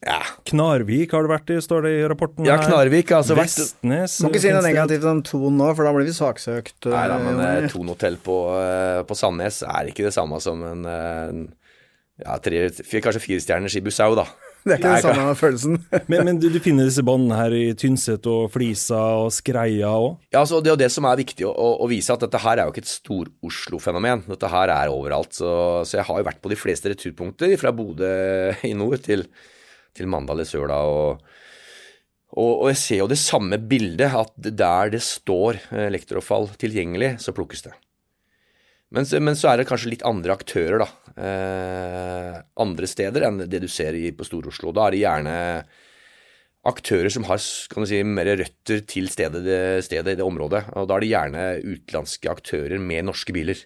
[0.00, 0.18] ja.
[0.48, 2.46] Knarvik har det vært i, står det i rapporten.
[2.48, 6.08] Ja, Knarvik altså Vestnes Må ikke si noe negativt om Ton nå, for da blir
[6.08, 6.78] vi saksøkt.
[6.88, 10.62] Nei da, men uh, Ton hotell på, uh, på, Sandnes er ikke det samme som
[10.64, 11.42] en uh,
[12.20, 12.68] ja, tre,
[13.04, 14.28] kanskje firestjerners i Bussau, da.
[14.60, 15.76] Det er ikke den samme følelsen.
[16.12, 20.18] men, men du, du, finner disse båndene her i Tynset og Flisa og Skreia òg?
[20.28, 22.60] Ja, altså, det er jo det som er viktig å, å, vise, at dette her
[22.60, 24.26] er jo ikke et Stor-Oslo-fenomen.
[24.28, 25.32] Dette her er overalt.
[25.36, 25.48] Så,
[25.88, 28.12] så, jeg har jo vært på de fleste returpunkter fra Bodø
[28.68, 29.24] i nord til,
[29.96, 30.80] til Mandal i sør, da.
[30.86, 31.36] Og,
[32.30, 37.16] og, og, jeg ser jo det samme bildet, at der det står eh, elektrofall tilgjengelig,
[37.24, 37.76] så plukkes det.
[38.90, 40.88] Men, men, så er det kanskje litt andre aktører, da.
[41.14, 44.74] Eh, andre steder enn det du ser i, på Stor-Oslo.
[44.74, 45.36] Da er det gjerne
[46.66, 47.40] aktører som har
[47.72, 50.64] kan du si, mer røtter til stedet, det, stedet i det området.
[50.76, 53.62] Og da er det gjerne utenlandske aktører med norske biler.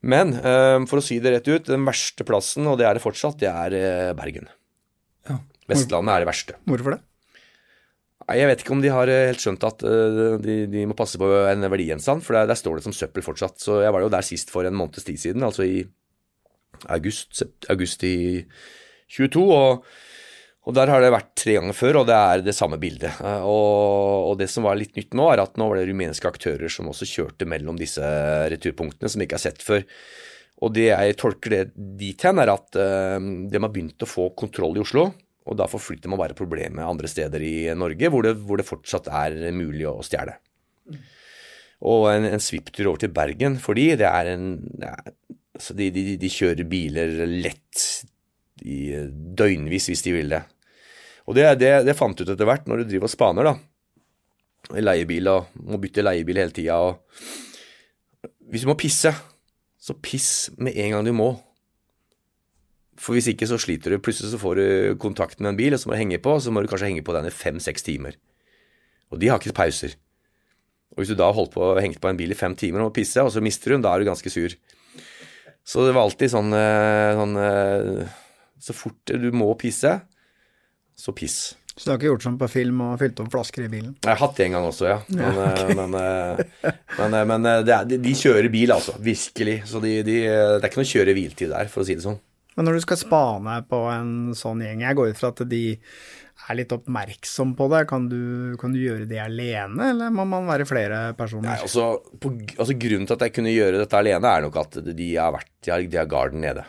[0.00, 3.04] Men eh, for å si det rett ut, den verste plassen, og det er det
[3.04, 4.48] fortsatt, det er eh, Bergen.
[5.28, 5.38] Ja.
[5.68, 6.56] Vestlandet er det verste.
[6.68, 7.02] Hvorfor det?
[8.28, 11.20] Jeg vet ikke om de har eh, helt skjønt at uh, de, de, må passe
[11.20, 13.56] på en verdigjenstand, for der, der, står det som søppel fortsatt.
[13.62, 15.80] Så jeg var jo der sist for en måneds tid siden, altså i
[16.92, 17.40] august,
[17.72, 18.18] august i
[19.16, 19.46] 22.
[19.48, 19.88] og
[20.68, 23.22] og Der har det vært tre ganger før, og det er det samme bildet.
[23.24, 26.28] Eh, og, og, Det som var litt nytt nå, er at nå var det rumenske
[26.28, 28.04] aktører som også kjørte mellom disse
[28.52, 29.86] returpunktene, som ikke har sett før.
[30.58, 31.62] Og det jeg tolker det
[32.00, 35.06] dit hen, er at uh, de har begynt å få kontroll i Oslo.
[35.48, 39.08] Og da forflytter man bare problemet andre steder i Norge, hvor det, hvor det fortsatt
[39.08, 40.36] er mulig å stjele.
[41.88, 44.48] Og en, en svipptur over til Bergen for de, det er en
[44.82, 44.96] ja,
[45.58, 47.84] altså de, de, de, kjører biler lett
[48.66, 48.94] i
[49.38, 50.42] døgnvis hvis de vil det.
[51.28, 53.56] Og det, det, det fant ut etter hvert når du driver og spaner, da.
[54.82, 56.78] Leiebil og må bytte leiebil hele tida.
[58.48, 59.12] Hvis du må pisse,
[59.88, 61.32] så piss med en gang du må.
[62.98, 64.00] For hvis ikke, så sliter du.
[64.02, 64.66] Plutselig så får du
[65.00, 67.06] kontakt med en bil, og så må du henge på, så må du kanskje henge
[67.06, 68.18] på den i fem-seks timer.
[69.14, 69.94] Og de har ikke pauser.
[70.92, 72.94] Og hvis du da holdt på og hengt på en bil i fem timer og
[72.96, 74.56] pisse, og så mister hun, da er du ganske sur.
[75.68, 78.16] Så det var alltid sånn, eh, sånn eh,
[78.58, 79.92] Så fort du må pisse,
[80.98, 81.54] så piss.
[81.78, 83.92] Så du har ikke gjort sånn på film og fylt om flasker i bilen?
[84.02, 84.98] Jeg har hatt det en gang også, ja.
[85.14, 85.98] Men, ja, men,
[86.98, 88.96] men, men er, de, de, kjører bil, altså.
[88.98, 89.60] Virkelig.
[89.70, 92.18] Så de, de, det er ikke noe kjøre hviletid der, for å si det sånn.
[92.58, 95.62] Men når du skal spane på en sånn gjeng, jeg går ut fra at de
[96.48, 97.84] er litt oppmerksom på det.
[97.90, 101.52] Kan du, kan du, gjøre det alene, eller må man være flere personer?
[101.52, 104.80] Nei, altså, på, altså, Grunnen til at jeg kunne gjøre dette alene, er nok at
[104.88, 106.66] de har, vært, de har, de har garden nede.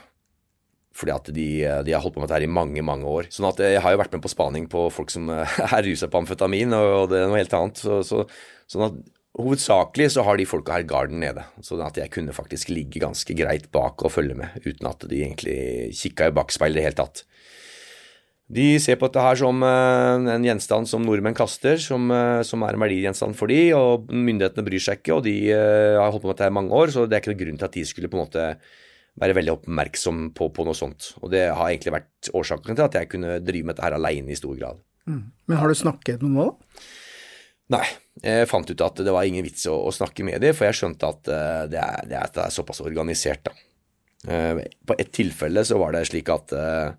[0.95, 1.49] Fordi at de,
[1.85, 3.29] de, har holdt på med dette her i mange, mange år.
[3.31, 6.23] Sånn at jeg har jo vært med på spaning på folk som er rusa på
[6.23, 7.79] amfetamin, og det er noe helt annet.
[7.79, 8.25] Så, så,
[8.69, 8.99] sånn at
[9.39, 13.35] Hovedsakelig så har de folka her garden nede, sånn at jeg kunne faktisk ligge ganske
[13.37, 15.59] greit bak og følge med, uten at de egentlig
[15.95, 17.21] kikka i bakspeilet i det hele tatt.
[18.49, 22.65] De ser på dette her som eh, en gjenstand som nordmenn kaster, som, eh, som
[22.65, 26.25] er en verdigjenstand for de, og myndighetene bryr seg ikke, og de eh, har holdt
[26.25, 27.85] på med dette i mange år, så det er ikke noen grunn til at de
[27.85, 28.47] skulle på en måte
[29.19, 31.13] være veldig oppmerksom på, på noe sånt.
[31.23, 34.33] Og det har egentlig vært årsaken til at jeg kunne drive med dette her aleine
[34.33, 34.79] i stor grad.
[35.09, 35.23] Mm.
[35.49, 36.85] Men har du snakket med noen da?
[37.69, 37.85] Nei,
[38.23, 40.79] jeg fant ut at det var ingen vits å, å snakke med dem, for jeg
[40.79, 43.53] skjønte at uh, det, er, det, er, det, er, såpass organisert, da.
[44.25, 46.89] Uh, på et tilfelle så var det slik at uh,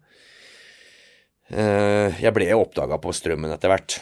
[1.50, 3.98] jeg ble oppdaga på strømmen etter hvert.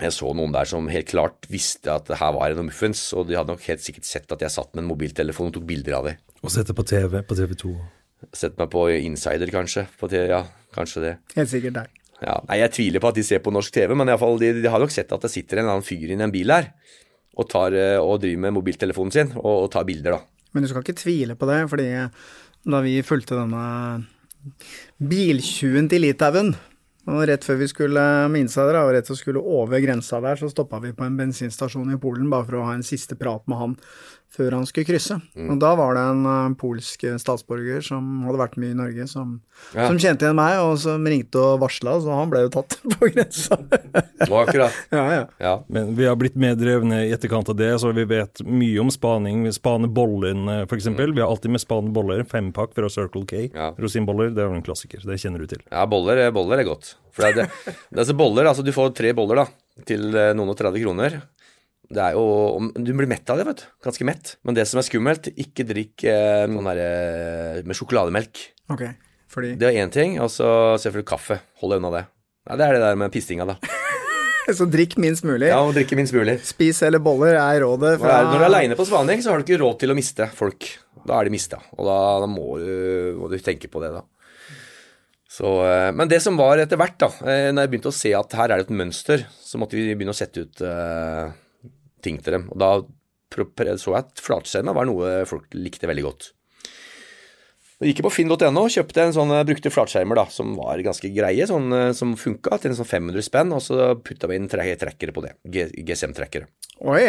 [0.00, 3.28] Jeg så noen der som helt klart visste at det her var noe muffens, og
[3.28, 5.98] de hadde nok helt sikkert sett at jeg satt med en mobiltelefon og tok bilder
[6.00, 6.16] av det.
[6.44, 7.70] Og sette på TV, på TV 2?
[8.36, 9.86] Sett meg på Insider, kanskje.
[9.96, 10.42] På TV, ja,
[10.76, 11.12] kanskje det.
[11.38, 12.02] Helt sikkert deg.
[12.20, 14.52] Ja, nei, Jeg tviler på at de ser på norsk TV, men i fall, de,
[14.60, 16.68] de har nok sett at det sitter en annen fyr i en bil her
[17.34, 20.50] og, tar, eh, og driver med mobiltelefonen sin og, og, tar bilder, da.
[20.54, 21.88] Men du skal ikke tvile på det, fordi
[22.70, 24.04] da vi fulgte denne
[25.00, 26.52] biltjuven til Litauen
[27.04, 28.02] og rett før vi skulle
[28.32, 31.92] med insider, og rett og skulle over grensa der, så stoppa vi på en bensinstasjon
[31.92, 33.74] i Polen bare for å ha en siste prat med han
[34.34, 35.16] før han skulle krysse.
[35.36, 35.52] Mm.
[35.54, 39.36] Og da var det en uh, polsk statsborger som hadde vært mye i Norge, som,
[39.74, 39.86] ja.
[39.86, 43.10] som kjente igjen meg, og som ringte og varsla, så han ble jo tatt på
[43.14, 43.60] grensa.
[43.60, 44.80] Nå akkurat.
[44.94, 45.52] Ja, ja, ja.
[45.72, 49.46] Men vi har blitt meddrevne i etterkant av det, så vi vet mye om spaning.
[49.54, 50.86] Spane bollen, f.eks.
[50.92, 51.00] Mm.
[51.16, 52.22] Vi har alltid med spane boller.
[52.30, 53.48] Fempakk fra Circle K.
[53.48, 53.72] Ja.
[53.80, 55.02] Rosinboller, det er jo en klassiker.
[55.02, 55.64] Det kjenner du til.
[55.70, 56.94] Ja, boller, boller er godt.
[57.14, 59.46] For det, det, det er så boller, altså Du får tre boller da,
[59.86, 61.20] til eh, noen og 30 kroner.
[61.94, 63.66] Det er jo Du blir mett av det, vet du.
[63.86, 64.34] Ganske mett.
[64.46, 68.42] Men det som er skummelt, ikke drikk eh, noen derre eh, med sjokolademelk.
[68.74, 68.84] Ok,
[69.30, 70.48] fordi Det er én ting, og så
[70.80, 71.40] selvfølgelig kaffe.
[71.62, 72.04] Hold deg unna det.
[72.44, 73.58] Nei, det er det der med pissinga, da.
[74.58, 75.48] så drikk minst mulig.
[75.48, 76.38] Ja, og drikke minst mulig.
[76.44, 77.96] Spis eller boller er rådet.
[78.02, 78.18] Fra...
[78.26, 80.68] Når du er aleine på Svaning, så har du ikke råd til å miste folk.
[81.04, 82.74] Da er de mista, og da, da må, du,
[83.20, 84.04] må, du, tenke på det, da.
[85.34, 88.12] Så, eh, men det som var etter hvert, da, eh, når jeg begynte å se
[88.16, 91.32] at her er det et mønster, så måtte vi begynne å sette ut uh,
[92.04, 92.48] ting til dem.
[92.52, 92.70] Og da
[93.34, 96.28] så jeg at flatskjerma var noe folk likte veldig godt.
[97.82, 101.48] Jeg gikk på finn.no og kjøpte en sånn brukte flatskjermer da, som var ganske greie,
[101.50, 101.66] sånn,
[101.98, 105.34] som funka, til en sånn 500 spenn, og så putta vi inn trekkere på det.
[105.50, 106.46] GSM-trekkere.
[106.86, 107.08] Oi!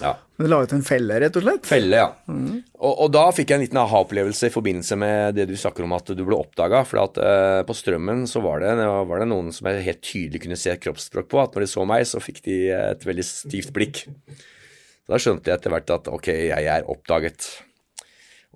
[0.00, 0.14] Ja.
[0.40, 1.66] Du la ut en felle, rett og slett?
[1.68, 2.08] Felle, ja.
[2.30, 2.62] Mm.
[2.80, 5.92] Og, og, da fikk jeg en liten aha-opplevelse i forbindelse med det du snakker om
[5.96, 6.80] at du ble oppdaga.
[6.88, 10.42] For at uh, på Strømmen så var det, var det, noen som jeg helt tydelig
[10.46, 11.42] kunne se kroppsspråk på.
[11.42, 14.06] At når de så meg, så fikk de et veldig stivt blikk.
[15.04, 17.50] Så da skjønte jeg etter hvert at ok, jeg er oppdaget.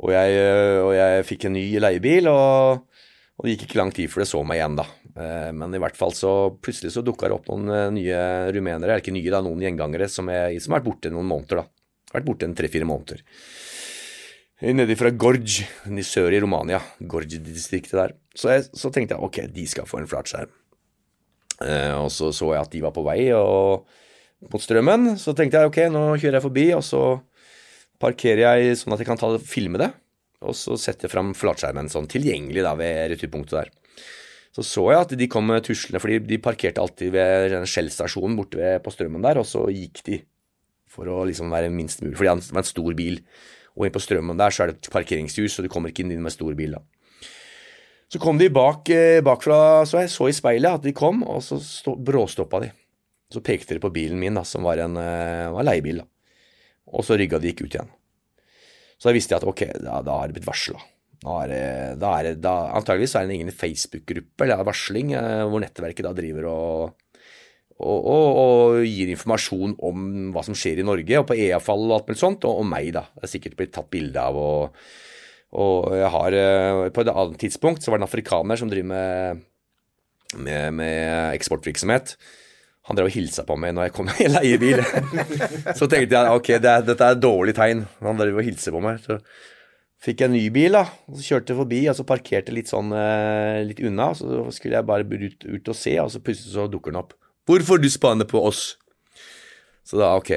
[0.00, 0.40] Og jeg,
[0.82, 3.04] og jeg fikk en ny leiebil, og,
[3.36, 4.88] og det gikk ikke lang tid før det så meg igjen, da.
[5.14, 8.20] Eh, men i hvert fall så plutselig så dukka det opp noen eh, nye
[8.54, 11.62] rumenere, eller ikke nye, da, noen gjengangere som, er, som har vært borte noen måneder.
[11.62, 12.10] da.
[12.14, 13.22] Vært borte en tre-fire måneder.
[14.64, 15.64] Nedi fra Gorj,
[16.06, 16.78] sør i Romania.
[17.02, 18.14] Gorj-distriktet der.
[18.34, 20.52] Så, jeg, så, tenkte jeg ok, de skal få en flatskjerm.
[21.64, 23.84] Eh, og så så jeg at de var på vei og,
[24.50, 25.14] mot strømmen.
[25.20, 27.02] Så tenkte jeg ok, nå kjører jeg forbi, og så
[28.02, 29.90] parkerer jeg sånn at jeg kan ta, filme det.
[30.44, 33.72] Og så setter jeg fram flatskjermen sånn tilgjengelig da ved returpunktet der.
[34.54, 38.78] Så så jeg at de kom tuslende, for de parkerte alltid ved Shell-stasjonen borte ved,
[38.84, 40.20] på Strømmen der, og så gikk de
[40.94, 43.18] for å liksom være minst mulig, fordi det var en stor bil.
[43.74, 46.22] Og inn på Strømmen der så er det et parkeringshus, så du kommer ikke inn
[46.22, 46.84] med stor bil da.
[48.12, 51.42] Så kom de bak, eh, bakfra, så jeg så i speilet at de kom, og
[51.42, 52.70] så stå, bråstoppa de.
[53.32, 56.04] Så pekte de på bilen min, da, som var en uh, var leiebil.
[56.04, 56.06] da.
[56.94, 57.90] Og så rygga de gikk ut igjen.
[59.00, 60.78] Så da visste jeg at ok, da, da har det blitt varsla.
[61.24, 66.04] Da er det, da antageligvis er det en egen Facebook-gruppe eller varsling eh, hvor nettverket
[66.04, 66.98] da driver og,
[67.78, 71.96] og, og, og, gir informasjon om hva som skjer i Norge, og på EA-fall og
[71.96, 73.06] alt mulig sånt, og, og meg, da.
[73.16, 74.36] Det er sikkert blitt tatt bilde av.
[74.36, 78.90] og, jeg har, eh, På et annet tidspunkt så var det en afrikaner som driver
[78.92, 79.44] med,
[80.36, 82.16] med, med eksportvirksomhet.
[82.84, 84.84] Han drev og hilsa på meg når jeg kom i leiebil.
[85.78, 87.86] så tenkte jeg ok, det dette er et dårlig tegn.
[88.04, 89.00] Han drev og hilser på meg.
[89.00, 89.22] Så
[90.04, 90.84] fikk jeg en ny bil, da.
[91.08, 94.10] og Så kjørte jeg forbi, og så parkerte litt sånn eh, litt unna.
[94.18, 97.14] Så skulle jeg bare ut, ut og se, og så plutselig så dukker den opp.
[97.44, 98.76] 'Hvorfor du spaner på oss?'
[99.84, 100.30] Så da, ok,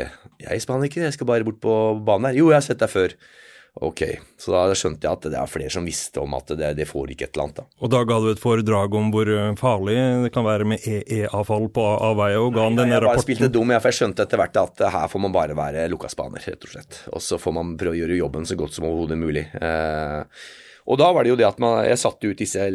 [0.43, 2.35] jeg spaner ikke, jeg skal bare bort på banen her.
[2.35, 3.13] Jo, jeg har sett deg før.
[3.83, 4.01] Ok,
[4.41, 7.11] så da skjønte jeg at det er flere som visste om at det, det får
[7.13, 7.59] ikke et eller annet.
[7.59, 7.65] da.
[7.83, 11.67] Og da ga du et foredrag om hvor eh, farlig det kan være med EE-avfall
[11.75, 13.11] på avveie, og ga han denne rapporten?
[13.11, 15.85] Jeg bare spilte dum, for jeg skjønte etter hvert at her får man bare være
[15.93, 17.01] lukkaspaner, rett og slett.
[17.11, 19.45] Og så får man prøve å gjøre jobben så godt som overhodet mulig.
[19.61, 20.41] Eh,
[20.87, 22.65] og da var det jo det at man, jeg satte ut disse,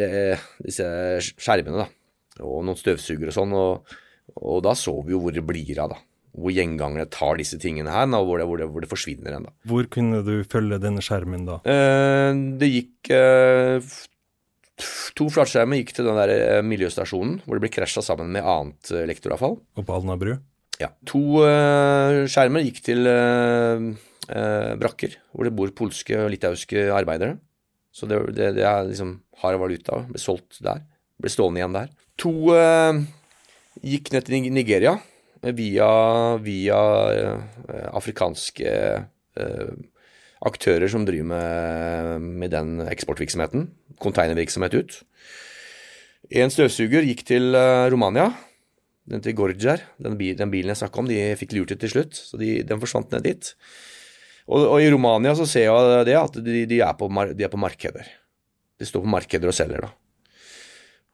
[0.62, 0.86] disse
[1.32, 3.98] skjermene, da, og noen støvsugere og sånn, og,
[4.38, 6.02] og da så vi jo hvor det blir av, da
[6.32, 9.50] hvor gjengangere tar disse tingene her, og hvor det, hvor det, hvor det forsvinner hen.
[9.68, 11.58] Hvor kunne du følge denne skjermen da?
[11.68, 13.92] Eh, det gikk eh,
[15.18, 18.92] To flatskjermer gikk til den der eh, miljøstasjonen hvor det ble krasja sammen med annet
[19.02, 19.58] elektoravfall.
[19.60, 20.38] Og på Alnabru?
[20.80, 20.88] Ja.
[21.12, 23.92] To eh, skjermer gikk til eh,
[24.80, 27.36] brakker hvor det bor polske og litauiske arbeidere.
[27.92, 30.00] Så det, det, det er liksom hard valuta.
[30.08, 30.80] Ble solgt der.
[31.20, 31.92] Ble stående igjen der.
[32.22, 32.32] To
[33.82, 34.96] gikk ned til Nigeria
[35.50, 35.88] via,
[36.38, 36.80] via
[37.12, 39.72] eh, afrikanske eh,
[40.46, 43.68] aktører som driver med, med den eksportvirksomheten.
[44.02, 44.98] Konteinervirksomhet ut.
[46.32, 48.30] En støvsuger gikk til eh, Romania.
[49.10, 52.14] Den til Gorger, den, bilen jeg snakka om, de fikk lurt det til slutt.
[52.14, 53.54] Så de, den forsvant ned dit.
[54.46, 57.50] Og, og, i Romania så ser jeg det at de, de, er på, de er
[57.50, 58.06] på markeder.
[58.78, 59.90] De står på markeder og selger, da.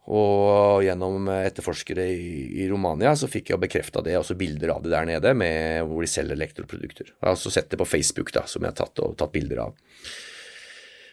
[0.08, 4.92] Og gjennom etterforskere i, i Romania så fikk jeg bekrefta det, også bilder av det
[4.94, 7.10] der nede med hvor de selger elektroprodukter.
[7.10, 9.66] Jeg har også sett det på Facebook, da, som jeg har tatt, og, tatt bilder
[9.66, 9.74] av.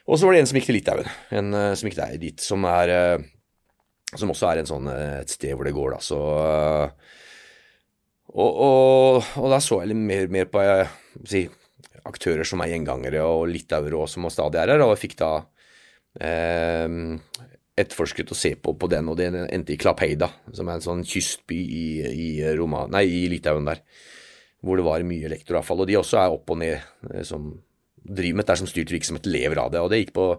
[0.05, 2.39] Og så var det en som gikk til Litauen, en uh, som gikk der dit,
[2.39, 3.25] som er uh,
[4.15, 6.19] Som også er sånn, uh, et sted hvor det går, da, så
[8.35, 10.61] og, og, og, da så jeg litt mer, mer på
[11.27, 11.45] si,
[12.07, 15.33] aktører som er gjengangere, og litauere og som stadig er her, og jeg fikk da
[17.75, 21.03] etterforsket og se på, på den, og det endte i Klapeida, som er en sånn
[21.07, 23.81] kystby i, i, Roma, nei, i Litauen der,
[24.65, 25.83] hvor det var mye elektroavfall.
[25.83, 27.51] Og de også er opp og ned, eh, som
[28.05, 29.83] driver med dette som styrt virksomhet, lever av det.
[29.83, 30.29] Og det gikk på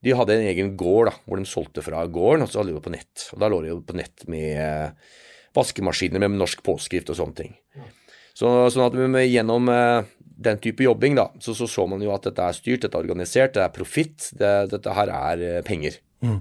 [0.00, 2.78] De hadde en egen gård da, hvor de solgte fra gården, og så hadde de
[2.78, 3.24] det på nett.
[3.34, 5.10] Og da lå de jo på nett med eh,
[5.58, 7.58] vaskemaskiner med norsk påskrift og sånne ting.
[8.32, 10.08] Så, sånn at med, gjennom eh,
[10.40, 13.04] den type jobbing, da, så, så, så man jo at dette er styrt, dette er
[13.04, 16.00] organisert, det er profitt, det, dette her er penger.
[16.24, 16.38] Mm.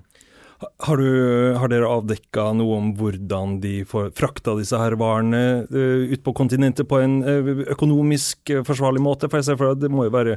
[0.60, 6.24] Har, du, har, dere avdekka noe om hvordan de frakta disse her varene uh, ut
[6.26, 9.30] på kontinentet på en uh, økonomisk uh, forsvarlig måte?
[9.32, 10.36] For jeg ser for at Det må jo være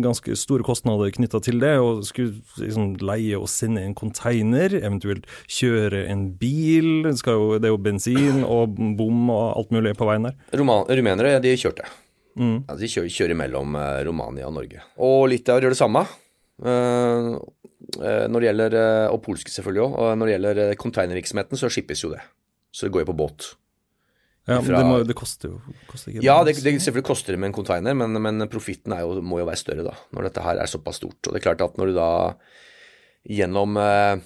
[0.00, 1.74] ganske store kostnader knytta til det.
[1.76, 7.04] å skulle liksom, leie og sende en container, eventuelt kjøre en bil.
[7.04, 10.38] Det, jo, det er jo bensin og bom og alt mulig på veien der.
[10.96, 11.84] rumenere, de kjørte.
[12.40, 12.62] Mm.
[12.64, 13.76] Ja, de kjører, kjører mellom
[14.08, 14.86] Romania og Norge.
[14.96, 16.08] Og litauere gjør det samme.
[16.62, 17.36] Uh,
[17.96, 19.94] når det gjelder, eh, Og polske, selvfølgelig òg.
[20.00, 22.22] Og når det gjelder eh, containervirksomheten, så skippes jo det.
[22.72, 23.50] Så det går jo på båt.
[24.46, 25.56] Ja, men det, må, det koster jo
[25.90, 28.94] koster ikke Ja, det, det, selvfølgelig koster det med en container, men, men profitten
[29.26, 31.18] må jo være større da, når dette her er såpass stort.
[31.26, 32.10] Og det er klart at når du da
[33.26, 34.20] gjennom eh,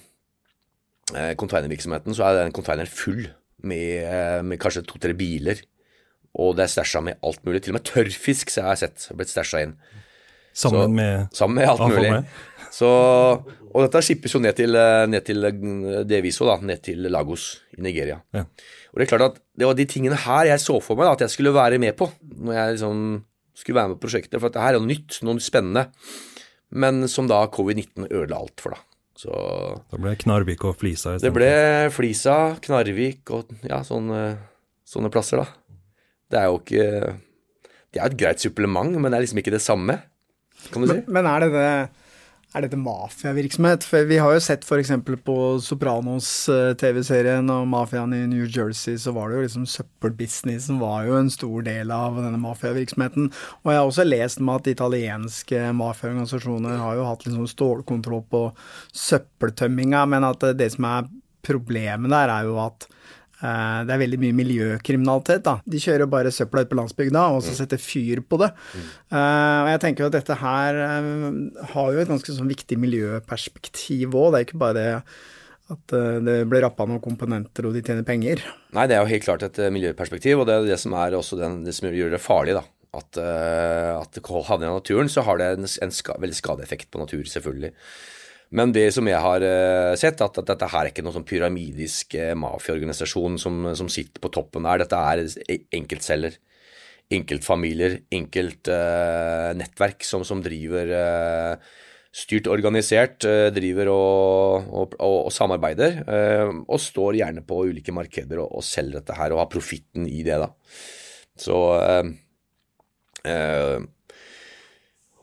[1.41, 3.25] containervirksomheten, så er den containeren full
[3.65, 5.63] med, med kanskje to-tre biler,
[6.37, 7.63] og det er stæsja med alt mulig.
[7.65, 9.75] Til og med tørrfisk så jeg har jeg sett blitt stæsja inn.
[10.53, 12.23] Sammen så, med Sammen med alt mulig.
[12.71, 12.87] Så,
[13.71, 17.49] og dette skippes jo ned til, eh, ned til eh, så, da, ned til Lagos
[17.75, 18.21] i Nigeria.
[18.35, 18.45] Ja.
[18.91, 21.15] Og det er klart at det var de tingene her jeg så for meg da,
[21.15, 23.03] at jeg skulle være med på når jeg liksom
[23.61, 24.39] skulle være med på prosjektet.
[24.39, 25.87] For dette her er jo nytt, noe spennende.
[26.71, 28.87] Men som da covid-19 ødela alt for, da.
[29.21, 29.31] Så,
[29.91, 31.51] da ble Knarvik og Flisa Det ble
[31.93, 34.21] Flisa, Knarvik og ja, sånne,
[34.87, 35.75] sånne plasser, da.
[36.31, 36.87] Det er jo ikke
[37.91, 39.99] Det er et greit supplement, men det er liksom ikke det samme,
[40.69, 41.01] kan du si.
[41.01, 41.73] Men, men er det det
[42.59, 43.85] dette mafiavirksomhet?
[43.87, 44.91] For vi har jo sett f.eks.
[45.23, 51.15] på Sopranos-TV-serien og mafiaen i New Jersey, så var det jo liksom søppelbusinessen var jo
[51.19, 53.31] en stor del av denne mafiavirksomheten.
[53.63, 58.43] Og jeg har også lest med at italienske mafiaorganisasjoner har jo hatt liksom stålkontroll på
[59.07, 61.07] søppeltømminga, men at det som er
[61.47, 65.43] problemet der, er jo at Eh, det er veldig mye miljøkriminalitet.
[65.47, 65.57] da.
[65.65, 67.57] De kjører bare søpla ut på landsbygda og så mm.
[67.57, 68.51] setter fyr på det.
[68.77, 68.87] Mm.
[69.17, 71.19] Og jeg tenker at dette her eh,
[71.73, 74.31] har jo et ganske sånn viktig miljøperspektiv òg.
[74.33, 74.85] Det er ikke bare
[75.71, 75.93] at
[76.25, 78.41] det blir rappa noen komponenter og de tjener penger.
[78.75, 81.39] Nei, det er jo helt klart et miljøperspektiv, og det er det som er også
[81.39, 82.57] den, det som gjør det farlig.
[82.59, 82.65] da.
[82.91, 86.99] At, at det havner i naturen, så har det en, en ska, veldig skadeeffekt på
[86.99, 87.71] natur, selvfølgelig.
[88.51, 91.27] Men det som jeg har uh, sett, at, at, dette her er ikke noen sånn
[91.27, 94.81] pyramidisk uh, mafiaorganisasjon som, som, sitter på toppen her.
[94.83, 95.23] Dette er
[95.79, 96.35] enkeltceller.
[97.11, 100.91] Enkeltfamilier, enkeltnettverk uh, som, som, driver
[102.11, 103.23] styrt organisert,
[103.55, 106.01] driver og, og, og, og samarbeider.
[106.67, 110.39] og står gjerne på ulike markeder og, selger dette her, og har profitten i det,
[110.39, 110.49] da.
[111.39, 111.55] Så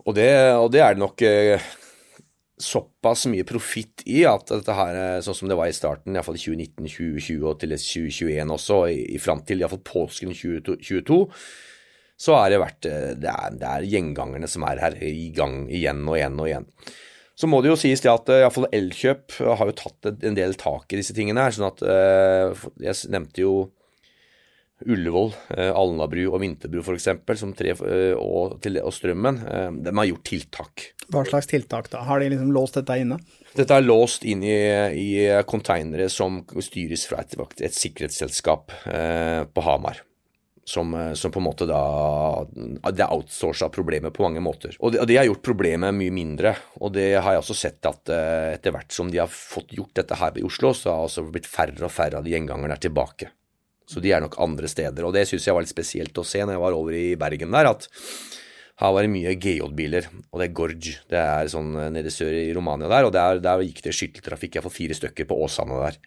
[0.08, 1.24] og det, og det er det nok
[2.62, 6.42] såpass mye profitt i at dette her, sånn som det var i starten, iallfall i
[6.42, 11.18] 2019, 2020 og til 2021 også, i, i fram til iallfall påsken 2022,
[12.18, 15.62] så er det vært eh, det er, det er, gjengangerne som er her i gang
[15.70, 16.68] igjen og igjen og igjen.
[17.38, 20.56] Så må det jo sies det at eh, iallfall Elkjøp har jo tatt en del
[20.58, 21.54] tak i disse tingene her.
[21.54, 23.54] sånn at eh, Jeg nevnte jo
[24.86, 25.32] Ullevål,
[25.74, 27.08] Alnabru og Vinterbru f.eks.,
[28.18, 29.40] og, og Strømmen.
[29.82, 30.86] De har gjort tiltak.
[31.08, 32.02] Hva slags tiltak da?
[32.04, 33.16] Har de liksom låst dette inne?
[33.56, 34.58] Dette er låst inn i,
[34.92, 35.08] i
[35.48, 37.32] konteinere som styres fra et,
[37.64, 40.02] et sikkerhetsselskap eh, på Hamar.
[40.68, 41.80] Som, eh, som, på en måte da
[42.52, 44.76] Det er outsourca problemet på mange måter.
[44.84, 46.52] Og det, og det, har gjort problemet mye mindre.
[46.82, 49.96] Og det har jeg også sett at eh, etter hvert som de har fått gjort
[49.96, 52.76] dette her i Oslo, så har det også blitt færre og færre av de gjengangerne
[52.76, 53.32] er tilbake.
[53.88, 55.06] Så de er nok andre steder.
[55.06, 57.54] Og det syns jeg var litt spesielt å se når jeg var over i Bergen
[57.54, 57.88] der, at
[58.78, 60.92] her var det mye GJ-biler, og det er Gorge.
[61.10, 64.54] Det er sånn eh, nede sør i Romania der, og der, der gikk det skytteltrafikk.
[64.54, 65.98] Jeg får fire stykker på Åsane der.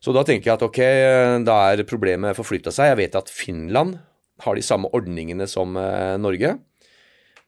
[0.00, 2.94] Så da tenker jeg at ok, eh, da er problemet forflytta seg.
[2.94, 3.98] Jeg vet at Finland
[4.46, 6.54] har de samme ordningene som eh, Norge,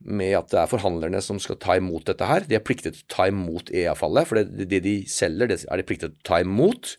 [0.00, 2.44] med at det er forhandlerne som skal ta imot dette her.
[2.48, 5.80] De er pliktet til å ta imot EA-fallet, for det, det, de selger, det er
[5.80, 6.94] de pliktet til å ta imot.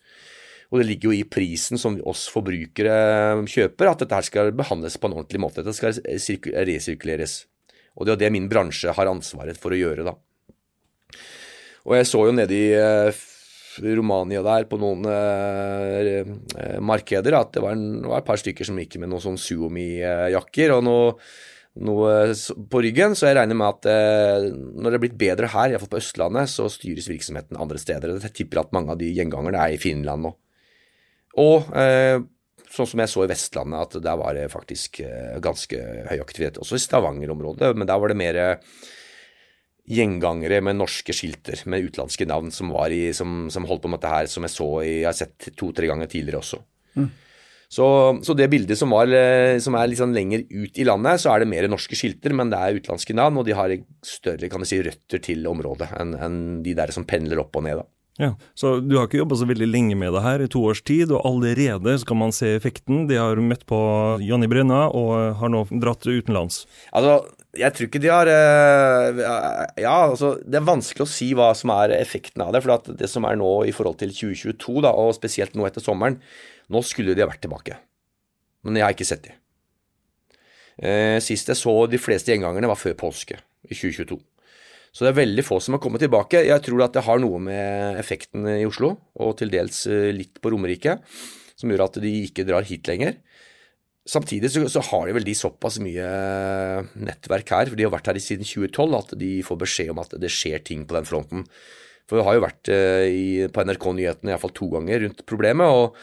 [0.72, 4.96] Og det ligger jo i prisen som oss forbrukere kjøper, at dette her skal behandles
[4.96, 5.66] på en ordentlig måte.
[5.66, 5.98] Dette skal
[6.70, 7.42] resirkuleres.
[8.00, 10.16] Og det er det min bransje har ansvaret for å gjøre, da.
[11.90, 13.22] Og jeg så jo nede i eh,
[13.98, 18.78] Romania der på noen uh, markeder at det var, en, var, et par stykker som
[18.80, 21.16] gikk med noen sånn Suomi-jakker og noe,
[21.82, 22.14] noe,
[22.72, 23.90] på ryggen, så jeg regner med at
[24.76, 28.14] når det er blitt bedre her, iallfall på Østlandet, så styres virksomheten andre steder.
[28.20, 30.36] Jeg tipper at mange av de gjengangerne er i Finland nå.
[31.40, 32.20] Og eh,
[32.72, 35.80] sånn som jeg så i Vestlandet, at der var det faktisk eh, ganske
[36.10, 36.60] høy aktivitet.
[36.62, 38.84] Også i Stavanger-området, men der var det mer eh,
[39.92, 44.14] gjengangere med norske skilter med utenlandske navn som, i, som, som, holdt på med dette
[44.14, 46.62] her, som jeg så i, jeg har sett to-tre ganger tidligere også.
[47.00, 47.10] Mm.
[47.72, 47.86] Så,
[48.28, 49.08] så, det bildet som, var,
[49.64, 52.52] som er litt sånn lenger ut i landet, så er det mer norske skilter, men
[52.52, 53.72] det er utenlandske navn, og de har
[54.04, 57.64] større kan jeg si, røtter til området enn en de der som pendler opp og
[57.64, 57.80] ned.
[57.80, 57.88] da.
[58.20, 60.82] Ja, Så du har ikke jobba så veldig lenge med det her, i to års
[60.84, 63.05] tid, og allerede skal man se effekten.
[63.07, 63.78] De har møtt på
[64.22, 66.66] Jonny Brenna og har nå dratt utenlands.
[66.91, 67.22] Altså,
[67.57, 69.22] jeg tror ikke de har eh,
[69.84, 72.62] Ja, altså, det er vanskelig å si hva som er effekten av det.
[72.64, 76.20] For det som er nå i forhold til 2022, da, og spesielt nå etter sommeren
[76.72, 77.76] Nå skulle de ha vært tilbake.
[78.64, 79.34] Men jeg har ikke sett de.
[80.82, 84.22] Eh, sist jeg så de fleste gjengangerne, var før påske i 2022.
[84.92, 86.44] Så det er veldig få som har kommet tilbake.
[86.44, 90.42] Jeg tror at det har noe med effekten i Oslo, og til dels eh, litt
[90.44, 90.98] på Romerike,
[91.56, 93.16] som gjør at de ikke drar hit lenger.
[94.12, 96.08] Samtidig så, så, har de vel de såpass mye
[97.00, 100.18] nettverk her, for de har vært her siden 2012, at de får beskjed om at
[100.20, 101.46] det skjer ting på den fronten.
[102.10, 105.72] For vi har jo vært eh, i, på NRK-nyhetene iallfall to ganger rundt problemet.
[105.72, 105.96] og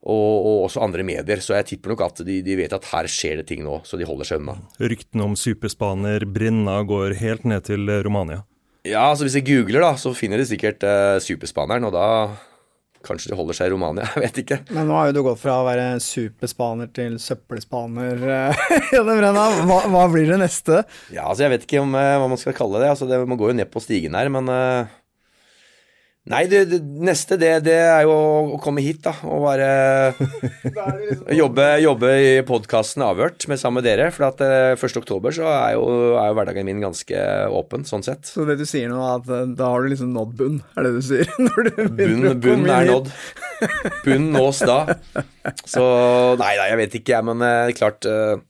[0.00, 1.42] og, og, også andre medier.
[1.44, 4.00] Så jeg tipper nok at de, de, vet at her skjer det ting nå, så
[4.00, 4.56] de holder seg unna.
[4.80, 8.44] Ryktene om superspaner Brinna går helt ned til Romania?
[8.86, 12.06] Ja, altså hvis jeg googler, da, så finner de sikkert eh, superspaneren, og da
[13.00, 14.58] Kanskje de holder seg i Romania, jeg vet ikke.
[14.76, 18.20] Men nå har jo du gått fra å være superspaner til søppelspaner.
[18.92, 20.82] hva, hva, blir det neste?
[21.08, 22.90] Ja, altså Jeg vet ikke om, uh, hva man skal kalle det.
[22.92, 24.92] Altså det Man går jo ned på stigen her, men uh,
[26.28, 28.12] Nei, det, det neste det, det, er jo
[28.52, 29.14] å komme hit, da.
[29.24, 29.68] Og bare
[30.12, 34.10] liksom jobbe, jobbe, i podkasten Avhørt med sammen med dere.
[34.12, 34.98] For at eh, 1.
[35.00, 35.86] oktober så er jo,
[36.20, 37.24] er jo, hverdagen min ganske
[37.56, 38.28] åpen, sånn sett.
[38.28, 40.86] Så det du sier nå, er at eh, da har du liksom nådd bunn, er
[40.86, 41.32] det du sier?
[41.40, 43.10] Du bunn, bunn er nådd.
[44.04, 44.80] Bunn nås da.
[45.64, 45.82] Så
[46.40, 47.30] nei da, jeg vet ikke, jeg.
[47.32, 48.42] Men eh, klart jeg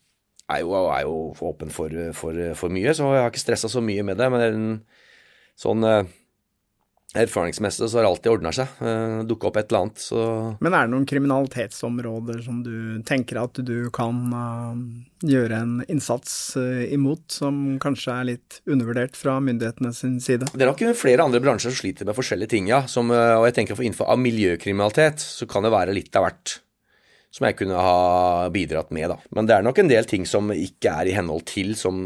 [0.51, 3.83] er jo, er jo åpen for, for, for, mye, så jeg har ikke stressa så
[3.85, 4.27] mye med det.
[4.35, 4.81] Men
[5.61, 5.87] sånn
[7.19, 8.71] erfaringsmessig så har det alltid ordna seg.
[8.79, 10.23] Uh, Dukka opp et eller annet, så
[10.63, 14.79] Men er det noen kriminalitetsområder som du tenker at du kan uh,
[15.27, 20.53] gjøre en innsats uh, imot, som kanskje er litt undervurdert fra myndighetene sin side?
[20.55, 22.85] Det er nok flere andre bransjer som sliter med forskjellige ting, ja.
[22.91, 26.61] Som, og jeg tenker for innenfor av miljøkriminalitet så kan det være litt av hvert.
[27.31, 29.17] Som jeg kunne ha bidratt med, da.
[29.37, 32.03] Men det er nok en del ting som ikke er i henhold til, som,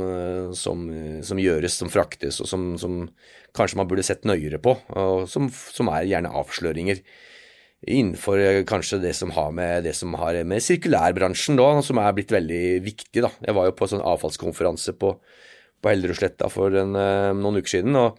[0.57, 0.83] som,
[1.25, 3.07] som gjøres, som fraktes, og som, som,
[3.57, 5.49] kanskje man burde sett nøyere på, og som,
[5.89, 7.01] er gjerne avsløringer
[7.85, 13.25] innenfor kanskje det som har med, har med sirkulærbransjen da, som er blitt veldig viktig.
[13.25, 13.31] da.
[13.45, 15.12] Jeg var jo på en sånn avfallskonferanse på,
[15.85, 16.97] på Hellerudsletta for en,
[17.41, 17.97] noen uker siden.
[18.01, 18.16] og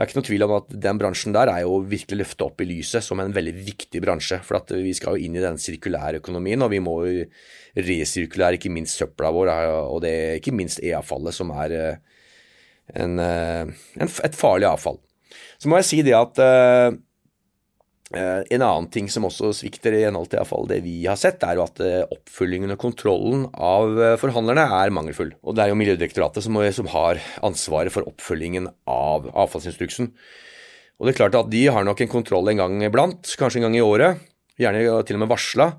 [0.00, 2.62] det er ikke noe tvil om at den bransjen der er jo virkelig løfta opp
[2.64, 4.38] i lyset som en veldig viktig bransje.
[4.46, 7.26] For vi skal jo inn i den sirkulære økonomien, og vi må jo
[7.76, 9.50] resirkulere ikke minst søpla vår,
[9.92, 12.24] og det er ikke minst e-avfallet, som er eh,
[12.96, 14.96] en, eh, en, et farlig avfall.
[15.60, 16.96] Så må jeg si det at Eh,
[18.10, 21.58] en annen ting som også svikter i henhold til iallfall det vi har sett, er
[21.58, 25.30] jo at eh, oppfølgingen og kontrollen av eh, forhandlerne er mangelfull.
[25.46, 30.10] Og det er jo Miljødirektoratet som, som har ansvaret for oppfølgingen av avfallsinstruksen.
[30.98, 33.68] Og det er klart at de har nok en kontroll en gang iblant, kanskje en
[33.68, 34.26] gang i året,
[34.60, 35.70] gjerne til og med varsla.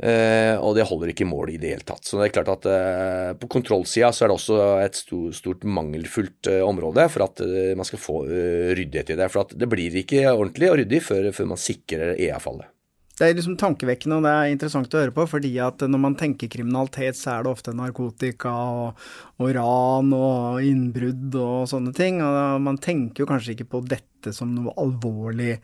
[0.00, 2.06] Uh, og det holder ikke mål i det hele tatt.
[2.08, 5.66] Så det er klart at uh, på kontrollsida så er det også et stort, stort
[5.68, 7.42] mangelfullt uh, område for at
[7.76, 9.28] man skal få ryddighet i det.
[9.30, 12.72] For at det blir ikke ordentlig og ryddig før, før man sikrer EA-fallet.
[13.12, 16.14] Det er liksom tankevekkende og det er interessant å høre på, fordi at når man
[16.18, 19.02] tenker kriminalitet, så er det ofte narkotika og,
[19.38, 22.18] og ran og innbrudd og sånne ting.
[22.24, 25.58] Og man tenker jo kanskje ikke på dette som noe alvorlig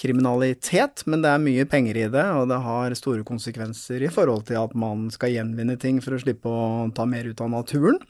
[0.00, 4.46] kriminalitet, men det er mye penger i det, og det har store konsekvenser i forhold
[4.48, 8.00] til at man skal gjenvinne ting for å slippe å ta mer ut av naturen.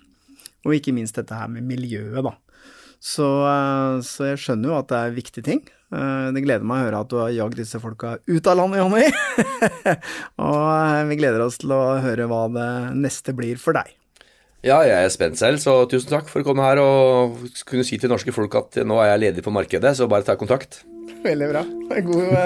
[0.64, 2.34] Og ikke minst dette her med miljøet, da.
[3.04, 5.60] Så, eh, så jeg skjønner jo at det er viktige ting.
[5.92, 8.80] Eh, det gleder meg å høre at du har jagd disse folka ut av landet,
[8.80, 9.04] Jonny.
[10.46, 13.92] og eh, vi gleder oss til å høre hva det neste blir for deg.
[14.64, 17.36] Ja, jeg er spent selv, så tusen takk for å komme her og
[17.68, 20.38] kunne si til norske folk at nå er jeg ledig på markedet, så bare ta
[20.40, 20.80] kontakt.
[21.24, 21.62] Veldig bra.
[22.04, 22.38] God, uh,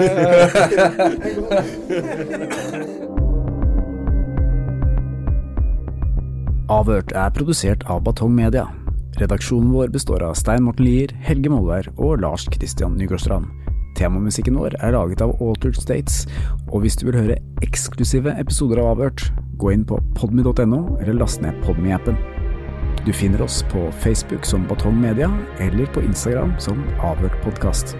[6.69, 8.67] Avhørt er produsert av Batong Media.
[9.19, 13.49] Redaksjonen vår består av Stein Morten Lier, Helge Molvær og Lars Christian Nygårdstrand.
[13.97, 16.27] Temamusikken vår er laget av Altered States,
[16.69, 19.25] og hvis du vil høre eksklusive episoder av Avhørt,
[19.59, 22.15] gå inn på podmy.no eller last ned Podmy-appen.
[23.05, 27.97] Du finner oss på Facebook som Batong Media, eller på Instagram som Avhørt podkast.